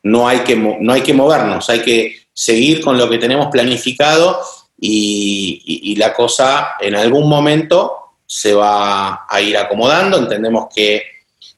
no, 0.03 0.29
hay 0.29 0.40
que, 0.40 0.57
no 0.57 0.93
hay 0.93 1.03
que 1.03 1.14
movernos, 1.14 1.69
hay 1.69 1.81
que 1.81 2.16
seguir 2.33 2.81
con 2.81 2.97
lo 2.97 3.09
que 3.09 3.19
tenemos 3.19 3.49
planificado 3.49 4.40
y 4.83 5.95
la 5.97 6.14
cosa 6.14 6.71
en 6.81 6.95
algún 6.95 7.29
momento 7.29 7.97
se 8.27 8.55
va 8.55 9.27
a 9.29 9.40
ir 9.40 9.59
acomodando. 9.59 10.16
Entendemos 10.16 10.69
que 10.73 11.03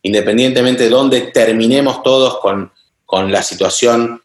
independientemente 0.02 0.84
de 0.84 0.88
dónde 0.88 1.20
terminemos 1.20 2.02
todos 2.02 2.38
con, 2.40 2.72
la 3.30 3.42
situación 3.42 4.22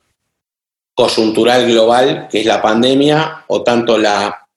coyuntural 0.94 1.68
global, 1.68 2.30
que 2.32 2.40
es 2.40 2.46
la 2.46 2.62
pandemia, 2.62 3.44
o 3.48 3.62
tanto 3.62 3.98
la 3.98 4.48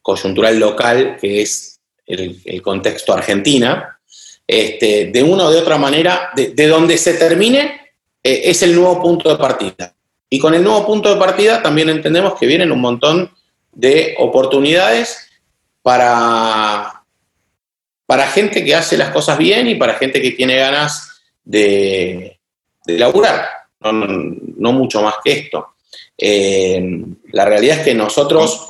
coyuntural 0.00 0.60
local, 0.60 1.16
que 1.20 1.42
es 1.42 1.79
el, 2.10 2.62
contexto 2.62 3.12
Argentina, 3.12 3.98
este, 4.46 5.06
de 5.06 5.22
una 5.22 5.44
o 5.44 5.50
de 5.50 5.60
otra 5.60 5.78
manera, 5.78 6.30
de, 6.34 6.66
donde 6.66 6.98
se 6.98 7.14
termine, 7.14 7.92
eh, 8.22 8.42
es 8.44 8.62
el 8.62 8.74
nuevo 8.74 9.00
punto 9.00 9.28
de 9.28 9.36
partida. 9.36 9.94
Y 10.28 10.38
con 10.38 10.54
el 10.54 10.62
nuevo 10.62 10.86
punto 10.86 11.12
de 11.12 11.20
partida 11.20 11.62
también 11.62 11.88
entendemos 11.88 12.38
que 12.38 12.46
vienen 12.46 12.72
un 12.72 12.80
montón 12.80 13.30
de 13.72 14.14
oportunidades 14.18 15.28
para 15.82 17.00
para 18.10 18.26
gente 18.26 18.64
que 18.64 18.74
hace 18.74 18.96
las 18.96 19.10
cosas 19.10 19.38
bien 19.38 19.68
y 19.68 19.76
para 19.76 19.94
gente 19.94 20.20
que 20.20 20.32
tiene 20.32 20.56
ganas 20.56 21.22
de, 21.44 22.40
de 22.84 22.98
laburar, 22.98 23.48
no, 23.82 24.72
mucho 24.72 25.00
más 25.00 25.14
que 25.22 25.30
esto. 25.30 25.74
Eh, 26.18 27.04
la 27.30 27.44
realidad 27.44 27.78
es 27.78 27.84
que 27.84 27.94
nosotros 27.94 28.66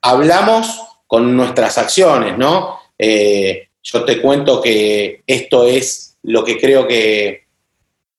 hablamos 0.00 0.80
con 1.08 1.36
nuestras 1.36 1.76
acciones, 1.76 2.38
¿no? 2.38 2.78
Eh, 2.98 3.68
yo 3.82 4.04
te 4.04 4.20
cuento 4.20 4.60
que 4.60 5.22
esto 5.26 5.64
es 5.64 6.16
lo 6.22 6.44
que 6.44 6.58
creo 6.58 6.86
que 6.86 7.44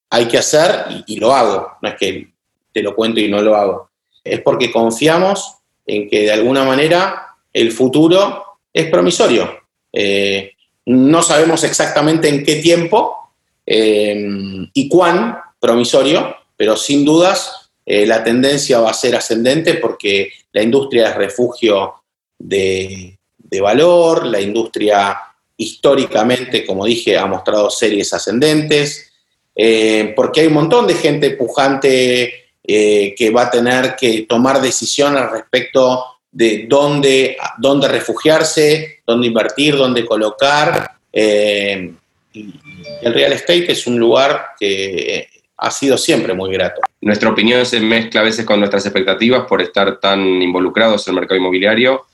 hay 0.09 0.27
que 0.27 0.37
hacer 0.37 1.03
y, 1.07 1.17
lo 1.17 1.33
hago, 1.33 1.71
no 1.81 1.89
es 1.89 1.95
que 1.95 2.27
te 2.71 2.81
lo 2.81 2.95
cuento 2.95 3.19
y 3.19 3.29
no 3.29 3.41
lo 3.41 3.55
hago, 3.55 3.89
es 4.23 4.41
porque 4.41 4.71
confiamos 4.71 5.55
en 5.85 6.09
que 6.09 6.21
de 6.21 6.31
alguna 6.31 6.63
manera 6.63 7.35
el 7.51 7.71
futuro 7.71 8.43
es 8.71 8.87
promisorio. 8.87 9.59
Eh, 9.91 10.51
no 10.85 11.23
sabemos 11.23 11.63
exactamente 11.63 12.27
en 12.27 12.43
qué 12.43 12.57
tiempo 12.57 13.31
eh, 13.65 14.67
y 14.73 14.87
cuán 14.87 15.37
promisorio, 15.59 16.35
pero 16.55 16.75
sin 16.75 17.03
dudas 17.03 17.71
la 17.87 18.23
tendencia 18.23 18.79
va 18.79 18.89
a 18.89 18.95
ser 18.95 19.15
ascendente 19.15 19.75
porque 19.75 20.31
la 20.53 20.63
industria 20.63 21.09
es 21.09 21.15
refugio 21.15 21.93
de, 22.39 23.15
valor, 23.61 24.25
la 24.25 24.41
industria 24.41 25.17
históricamente, 25.57 26.65
como 26.65 26.85
dije, 26.85 27.17
ha 27.17 27.25
mostrado 27.25 27.69
series 27.69 28.13
ascendentes, 28.13 29.11
eh, 29.55 30.13
porque 30.15 30.41
hay 30.41 30.47
un 30.47 30.53
montón 30.53 30.87
de 30.87 30.95
gente 30.95 31.31
pujante 31.31 32.41
que 32.67 33.29
va 33.29 33.43
a 33.43 33.51
tener 33.51 33.95
que 33.95 34.25
tomar 34.27 34.59
decisiones 34.59 35.29
respecto 35.29 36.15
de 36.35 36.65
dónde, 36.67 37.37
dónde 37.59 37.87
refugiarse, 37.87 38.99
dónde 39.07 39.27
invertir, 39.27 39.77
dónde 39.77 40.05
colocar. 40.05 40.91
Eh, 41.13 41.93
y 42.33 42.53
el 43.01 43.13
real 43.13 43.31
estate 43.31 43.71
es 43.71 43.87
un 43.87 43.97
lugar 43.97 44.47
que 44.59 45.29
ha 45.55 45.71
sido 45.71 45.97
siempre 45.97 46.33
muy 46.33 46.51
grato. 46.51 46.81
Nuestra 46.99 47.29
opinión 47.29 47.65
se 47.65 47.79
mezcla 47.79 48.19
a 48.19 48.25
veces 48.25 48.45
con 48.45 48.59
nuestras 48.59 48.85
expectativas 48.85 49.45
por 49.47 49.61
estar 49.61 49.97
tan 50.01 50.19
involucrados 50.41 51.07
en 51.07 51.13
el 51.13 51.21
mercado 51.21 51.39
inmobiliario, 51.39 52.05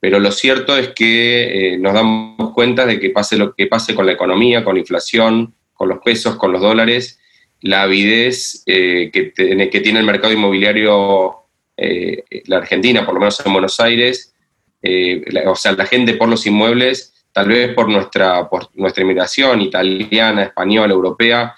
pero 0.00 0.20
lo 0.20 0.30
cierto 0.30 0.76
es 0.76 0.88
que 0.88 1.74
eh, 1.74 1.78
nos 1.78 1.94
damos 1.94 2.52
cuenta 2.52 2.86
de 2.86 3.00
que 3.00 3.10
pase 3.10 3.36
lo 3.36 3.54
que 3.54 3.66
pase 3.66 3.94
con 3.94 4.06
la 4.06 4.12
economía, 4.12 4.64
con 4.64 4.74
la 4.74 4.80
inflación, 4.80 5.54
con 5.72 5.88
los 5.88 5.98
pesos, 5.98 6.36
con 6.36 6.52
los 6.52 6.60
dólares, 6.60 7.18
la 7.60 7.82
avidez 7.82 8.62
eh, 8.66 9.10
que, 9.12 9.32
tiene 9.32 10.00
el 10.00 10.06
mercado 10.06 10.32
inmobiliario 10.32 11.36
eh, 11.76 12.24
la 12.46 12.58
Argentina, 12.58 13.04
por 13.04 13.14
lo 13.14 13.20
menos 13.20 13.40
en 13.44 13.52
Buenos 13.52 13.78
Aires, 13.80 14.34
eh, 14.82 15.24
o 15.46 15.54
sea, 15.56 15.72
la 15.72 15.86
gente 15.86 16.14
por 16.14 16.28
los 16.28 16.46
inmuebles, 16.46 17.14
tal 17.32 17.48
vez 17.48 17.74
por 17.74 17.88
nuestra, 17.88 18.48
por 18.48 18.68
nuestra 18.74 19.02
inmigración 19.02 19.60
italiana, 19.60 20.42
española, 20.44 20.92
europea, 20.92 21.54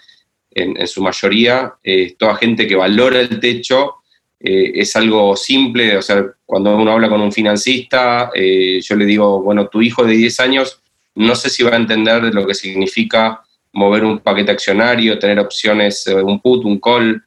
en, 0.52 0.86
su 0.88 1.00
mayoría, 1.00 1.74
eh, 1.82 2.16
toda 2.18 2.34
gente 2.34 2.66
que 2.66 2.74
valora 2.74 3.20
el 3.20 3.38
techo, 3.38 3.99
es 4.42 4.96
algo 4.96 5.36
simple, 5.36 5.98
o 5.98 6.02
sea, 6.02 6.24
cuando 6.46 6.74
uno 6.74 6.92
habla 6.92 7.10
con 7.10 7.20
un 7.20 7.30
financista, 7.30 8.30
yo 8.34 8.96
le 8.96 9.04
digo, 9.04 9.42
bueno, 9.42 9.68
tu 9.68 9.82
hijo 9.82 10.02
de 10.02 10.14
10 10.14 10.40
años, 10.40 10.80
no 11.14 11.34
sé 11.34 11.50
si 11.50 11.62
va 11.62 11.72
a 11.72 11.76
entender 11.76 12.22
lo 12.34 12.46
que 12.46 12.54
significa 12.54 13.42
mover 13.72 14.04
un 14.04 14.18
paquete 14.18 14.50
accionario, 14.50 15.18
tener 15.18 15.38
opciones, 15.38 16.06
un 16.06 16.40
put, 16.40 16.64
un 16.64 16.80
call, 16.80 17.22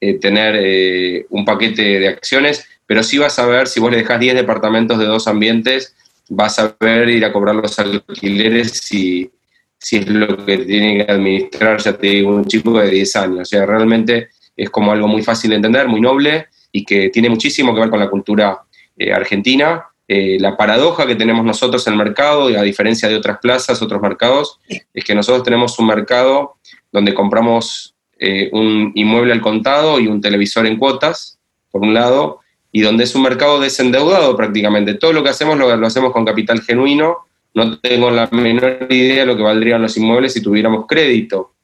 eh, 0.00 0.14
tener 0.18 0.54
eh, 0.56 1.26
un 1.30 1.44
paquete 1.44 1.98
de 1.98 2.08
acciones, 2.08 2.64
pero 2.86 3.02
sí 3.02 3.18
vas 3.18 3.38
a 3.38 3.46
ver, 3.46 3.66
si 3.66 3.80
vos 3.80 3.90
le 3.90 3.98
dejas 3.98 4.20
10 4.20 4.34
departamentos 4.34 4.98
de 4.98 5.06
dos 5.06 5.26
ambientes, 5.26 5.94
vas 6.28 6.58
a 6.58 6.76
ver 6.78 7.08
ir 7.08 7.24
a 7.24 7.32
cobrar 7.32 7.56
los 7.56 7.78
alquileres 7.78 8.70
si, 8.72 9.30
si 9.78 9.96
es 9.96 10.08
lo 10.08 10.44
que 10.44 10.58
tiene 10.58 11.04
que 11.04 11.12
administrar, 11.12 11.80
ya 11.80 11.96
te 11.96 12.06
digo, 12.06 12.34
un 12.34 12.44
chico 12.44 12.78
de 12.78 12.90
10 12.90 13.16
años. 13.16 13.40
O 13.40 13.44
sea, 13.44 13.66
realmente 13.66 14.28
es 14.58 14.68
como 14.68 14.92
algo 14.92 15.08
muy 15.08 15.22
fácil 15.22 15.50
de 15.50 15.56
entender, 15.56 15.88
muy 15.88 16.02
noble 16.02 16.48
y 16.70 16.84
que 16.84 17.08
tiene 17.08 17.30
muchísimo 17.30 17.72
que 17.72 17.80
ver 17.80 17.90
con 17.90 18.00
la 18.00 18.10
cultura 18.10 18.58
eh, 18.98 19.12
argentina. 19.12 19.86
la 20.06 20.56
paradoja 20.56 21.06
que 21.06 21.16
tenemos 21.16 21.44
nosotros 21.44 21.86
en 21.86 21.92
el 21.94 21.98
mercado, 21.98 22.48
a 22.48 22.62
diferencia 22.62 23.08
de 23.08 23.16
otras 23.16 23.38
plazas, 23.40 23.82
otros 23.82 24.00
mercados, 24.00 24.58
es 24.68 25.04
que 25.04 25.14
nosotros 25.14 25.42
tenemos 25.42 25.78
un 25.78 25.86
mercado 25.86 26.56
donde 26.92 27.14
compramos 27.14 27.94
eh, 28.20 28.50
un 28.52 28.90
inmueble 28.96 29.32
al 29.32 29.40
contado 29.40 30.00
y 30.00 30.08
un 30.08 30.20
televisor 30.20 30.66
en 30.66 30.76
cuotas, 30.76 31.38
por 31.70 31.82
un 31.82 31.94
lado, 31.94 32.40
y 32.72 32.80
donde 32.80 33.04
es 33.04 33.14
un 33.14 33.22
mercado 33.22 33.60
desendeudado 33.60 34.36
prácticamente. 34.36 34.94
Todo 34.94 35.12
lo 35.12 35.22
que 35.22 35.30
hacemos 35.30 35.56
lo, 35.56 35.70
hacemos 35.86 36.12
con 36.12 36.24
capital 36.24 36.60
genuino. 36.62 37.18
No 37.54 37.78
tengo 37.78 38.10
la 38.10 38.28
menor 38.32 38.86
idea 38.90 39.20
de 39.20 39.26
lo 39.26 39.36
que 39.36 39.42
valdrían 39.42 39.82
los 39.82 39.96
inmuebles 39.96 40.32
si 40.32 40.42
tuviéramos 40.42 40.86
crédito, 40.86 41.54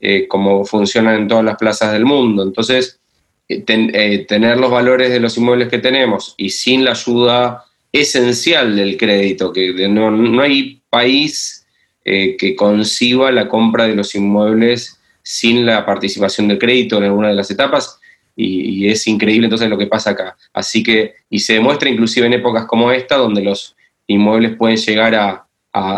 eh, 0.00 0.26
como 0.28 0.64
funcionan 0.64 1.22
en 1.22 1.28
todas 1.28 1.44
las 1.44 1.56
plazas 1.56 1.92
del 1.92 2.04
mundo. 2.04 2.42
Entonces, 2.42 3.00
eh, 3.48 4.24
tener 4.28 4.58
los 4.58 4.70
valores 4.70 5.10
de 5.10 5.20
los 5.20 5.36
inmuebles 5.38 5.68
que 5.68 5.78
tenemos 5.78 6.34
y 6.36 6.50
sin 6.50 6.84
la 6.84 6.92
ayuda 6.92 7.64
esencial 7.92 8.76
del 8.76 8.96
crédito, 8.96 9.52
que 9.52 9.88
no, 9.88 10.40
hay 10.42 10.80
país 10.90 11.64
que 12.04 12.56
conciba 12.56 13.30
la 13.30 13.48
compra 13.48 13.86
de 13.86 13.94
los 13.94 14.14
inmuebles 14.14 14.98
sin 15.22 15.66
la 15.66 15.84
participación 15.84 16.48
del 16.48 16.58
crédito 16.58 16.96
en 16.96 17.04
alguna 17.04 17.28
de 17.28 17.34
las 17.34 17.50
etapas 17.50 17.98
y, 18.40 18.88
es 18.88 19.06
increíble 19.08 19.46
entonces 19.46 19.68
lo 19.68 19.76
que 19.76 19.88
pasa 19.88 20.10
acá. 20.10 20.36
Así 20.52 20.82
que, 20.82 21.14
y 21.28 21.40
se 21.40 21.54
demuestra 21.54 21.88
inclusive 21.88 22.26
en 22.26 22.34
épocas 22.34 22.66
como 22.66 22.92
esta, 22.92 23.16
donde 23.16 23.42
los 23.42 23.74
inmuebles 24.06 24.56
pueden 24.56 24.76
llegar 24.76 25.14
a, 25.14 25.44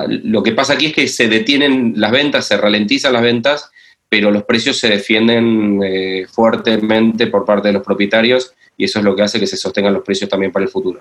Lo 0.08 0.42
que 0.42 0.52
pasa 0.52 0.72
aquí 0.72 0.86
es 0.86 0.94
que 0.94 1.06
se 1.06 1.28
detienen 1.28 1.94
las 1.96 2.10
ventas, 2.10 2.46
se 2.46 2.56
ralentizan 2.56 3.12
las 3.12 3.22
ventas, 3.22 3.70
pero 4.10 4.32
los 4.32 4.42
precios 4.42 4.76
se 4.76 4.88
defienden 4.88 5.80
eh, 5.82 6.26
fuertemente 6.30 7.28
por 7.28 7.46
parte 7.46 7.68
de 7.68 7.74
los 7.74 7.84
propietarios 7.84 8.52
y 8.76 8.84
eso 8.84 8.98
es 8.98 9.04
lo 9.04 9.14
que 9.14 9.22
hace 9.22 9.38
que 9.38 9.46
se 9.46 9.56
sostengan 9.56 9.94
los 9.94 10.02
precios 10.02 10.28
también 10.28 10.50
para 10.50 10.64
el 10.64 10.70
futuro. 10.70 11.00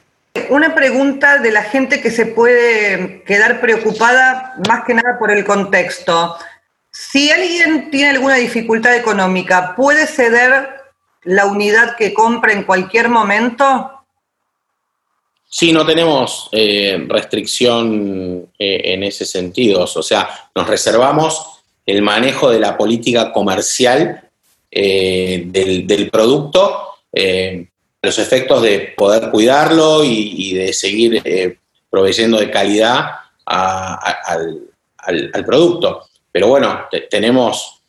Una 0.49 0.75
pregunta 0.75 1.39
de 1.39 1.51
la 1.51 1.63
gente 1.63 2.01
que 2.01 2.11
se 2.11 2.27
puede 2.27 3.23
quedar 3.23 3.59
preocupada 3.61 4.53
más 4.67 4.85
que 4.85 4.93
nada 4.93 5.17
por 5.17 5.31
el 5.31 5.43
contexto. 5.43 6.35
Si 6.91 7.31
alguien 7.31 7.89
tiene 7.89 8.11
alguna 8.11 8.35
dificultad 8.35 8.95
económica, 8.95 9.75
¿puede 9.75 10.05
ceder 10.05 10.69
la 11.23 11.47
unidad 11.47 11.95
que 11.97 12.13
compra 12.13 12.53
en 12.53 12.63
cualquier 12.63 13.09
momento? 13.09 13.91
Sí, 15.47 15.71
no 15.71 15.83
tenemos 15.83 16.47
eh, 16.51 17.03
restricción 17.07 18.51
eh, 18.59 18.81
en 18.83 19.03
ese 19.03 19.25
sentido. 19.25 19.83
O 19.83 20.03
sea, 20.03 20.29
nos 20.53 20.67
reservamos 20.67 21.58
el 21.89 22.01
manejo 22.01 22.49
de 22.49 22.59
la 22.59 22.77
política 22.77 23.31
comercial 23.31 24.21
eh, 24.71 25.43
del, 25.47 26.09
producto, 26.11 26.85
los 28.01 28.19
efectos 28.19 28.61
de 28.61 28.93
poder 28.95 29.31
cuidarlo 29.31 30.03
y, 30.03 30.53
de 30.53 30.73
seguir 30.73 31.57
proveyendo 31.89 32.39
de 32.39 32.51
calidad 32.51 33.11
al, 33.45 35.45
producto. 35.45 36.07
Pero 36.31 36.47
bueno, 36.47 36.85
tenemos 37.09 37.79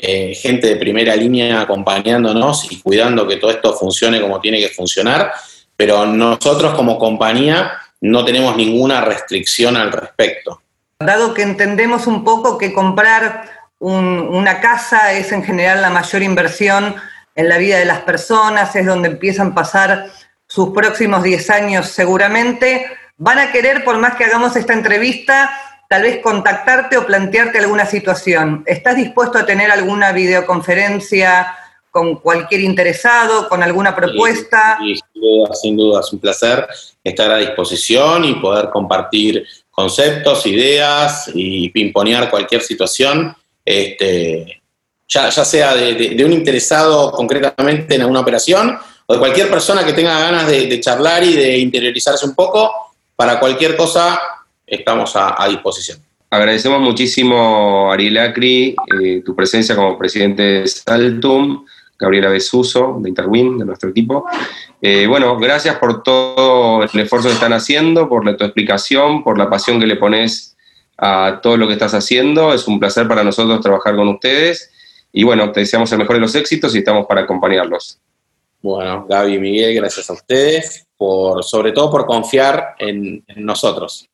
eh, 0.00 0.34
gente 0.34 0.68
de 0.68 0.76
primera 0.76 1.14
línea 1.14 1.60
acompañándonos 1.60 2.72
y 2.72 2.80
cuidando 2.80 3.28
que 3.28 3.36
todo 3.36 3.50
esto 3.50 3.74
funcione 3.74 4.22
como 4.22 4.40
tiene 4.40 4.58
que 4.58 4.70
funcionar, 4.70 5.32
pero 5.76 6.06
nosotros 6.06 6.74
como 6.74 6.98
compañía 6.98 7.72
no 8.00 8.24
tenemos 8.24 8.56
ninguna 8.56 9.02
restricción 9.02 9.76
al 9.76 9.92
respecto. 9.92 10.61
Dado 11.06 11.34
que 11.34 11.42
entendemos 11.42 12.06
un 12.06 12.24
poco 12.24 12.58
que 12.58 12.72
comprar 12.72 13.50
una 13.78 14.60
casa 14.60 15.12
es 15.12 15.32
en 15.32 15.42
general 15.42 15.82
la 15.82 15.90
mayor 15.90 16.22
inversión 16.22 16.94
en 17.34 17.48
la 17.48 17.58
vida 17.58 17.78
de 17.78 17.84
las 17.84 18.00
personas, 18.00 18.76
es 18.76 18.86
donde 18.86 19.08
empiezan 19.08 19.48
a 19.52 19.54
pasar 19.54 20.10
sus 20.46 20.70
próximos 20.70 21.22
10 21.22 21.50
años 21.50 21.86
seguramente, 21.86 22.86
van 23.16 23.38
a 23.38 23.50
querer, 23.50 23.84
por 23.84 23.98
más 23.98 24.16
que 24.16 24.24
hagamos 24.24 24.54
esta 24.54 24.74
entrevista, 24.74 25.50
tal 25.88 26.02
vez 26.02 26.20
contactarte 26.22 26.96
o 26.96 27.06
plantearte 27.06 27.58
alguna 27.58 27.86
situación. 27.86 28.62
¿Estás 28.66 28.96
dispuesto 28.96 29.38
a 29.38 29.46
tener 29.46 29.70
alguna 29.70 30.12
videoconferencia 30.12 31.54
con 31.90 32.16
cualquier 32.16 32.62
interesado, 32.62 33.48
con 33.48 33.62
alguna 33.62 33.94
propuesta? 33.94 34.78
Sí, 34.80 34.94
sin, 34.94 35.22
duda, 35.22 35.54
sin 35.54 35.76
duda, 35.76 36.00
es 36.00 36.12
un 36.12 36.18
placer 36.18 36.66
estar 37.04 37.30
a 37.30 37.36
disposición 37.36 38.24
y 38.24 38.34
poder 38.36 38.70
compartir 38.70 39.46
conceptos, 39.72 40.46
ideas 40.46 41.30
y 41.34 41.70
pimponear 41.70 42.30
cualquier 42.30 42.60
situación, 42.62 43.34
este, 43.64 44.62
ya, 45.08 45.30
sea 45.30 45.74
de, 45.74 46.22
un 46.24 46.32
interesado 46.32 47.10
concretamente 47.10 47.94
en 47.94 48.02
alguna 48.02 48.20
operación 48.20 48.78
o 49.06 49.14
de 49.14 49.18
cualquier 49.18 49.50
persona 49.50 49.84
que 49.84 49.94
tenga 49.94 50.18
ganas 50.20 50.46
de, 50.46 50.78
charlar 50.80 51.24
y 51.24 51.34
de 51.34 51.58
interiorizarse 51.58 52.24
un 52.26 52.34
poco, 52.34 52.70
para 53.16 53.40
cualquier 53.40 53.76
cosa 53.76 54.20
estamos 54.66 55.12
a, 55.16 55.46
disposición. 55.48 55.98
Agradecemos 56.30 56.80
muchísimo, 56.80 57.90
Ariel 57.92 58.18
Acri, 58.18 58.74
eh, 59.00 59.22
tu 59.24 59.34
presencia 59.34 59.74
como 59.74 59.98
presidente 59.98 60.42
de 60.42 60.66
Saltum, 60.66 61.64
Gabriela 61.98 62.30
Besuso, 62.30 62.98
de 63.00 63.08
Interwin, 63.08 63.58
de 63.58 63.64
nuestro 63.64 63.90
equipo. 63.90 64.26
Eh, 64.84 65.06
bueno, 65.06 65.38
gracias 65.38 65.76
por 65.76 66.02
todo 66.02 66.82
el 66.82 67.00
esfuerzo 67.00 67.28
que 67.28 67.34
están 67.34 67.52
haciendo, 67.52 68.08
por 68.08 68.24
tu 68.36 68.44
explicación, 68.44 69.22
por 69.22 69.38
la 69.38 69.48
pasión 69.48 69.78
que 69.78 69.86
le 69.86 69.94
pones 69.94 70.56
a 70.98 71.38
todo 71.40 71.56
lo 71.56 71.68
que 71.68 71.74
estás 71.74 71.94
haciendo. 71.94 72.52
Es 72.52 72.66
un 72.66 72.80
placer 72.80 73.06
para 73.06 73.22
nosotros 73.22 73.60
trabajar 73.60 73.94
con 73.94 74.08
ustedes. 74.08 74.72
Y 75.12 75.22
bueno, 75.22 75.52
te 75.52 75.60
deseamos 75.60 75.92
el 75.92 75.98
mejor 75.98 76.16
de 76.16 76.20
los 76.22 76.34
éxitos 76.34 76.74
y 76.74 76.78
estamos 76.78 77.06
para 77.06 77.20
acompañarlos. 77.20 78.00
Bueno, 78.60 79.06
Gaby 79.08 79.34
y 79.34 79.38
Miguel, 79.38 79.74
gracias 79.76 80.10
a 80.10 80.14
ustedes, 80.14 80.84
por, 80.96 81.44
sobre 81.44 81.70
todo 81.70 81.88
por 81.88 82.04
confiar 82.04 82.74
en 82.78 83.24
nosotros. 83.36 84.08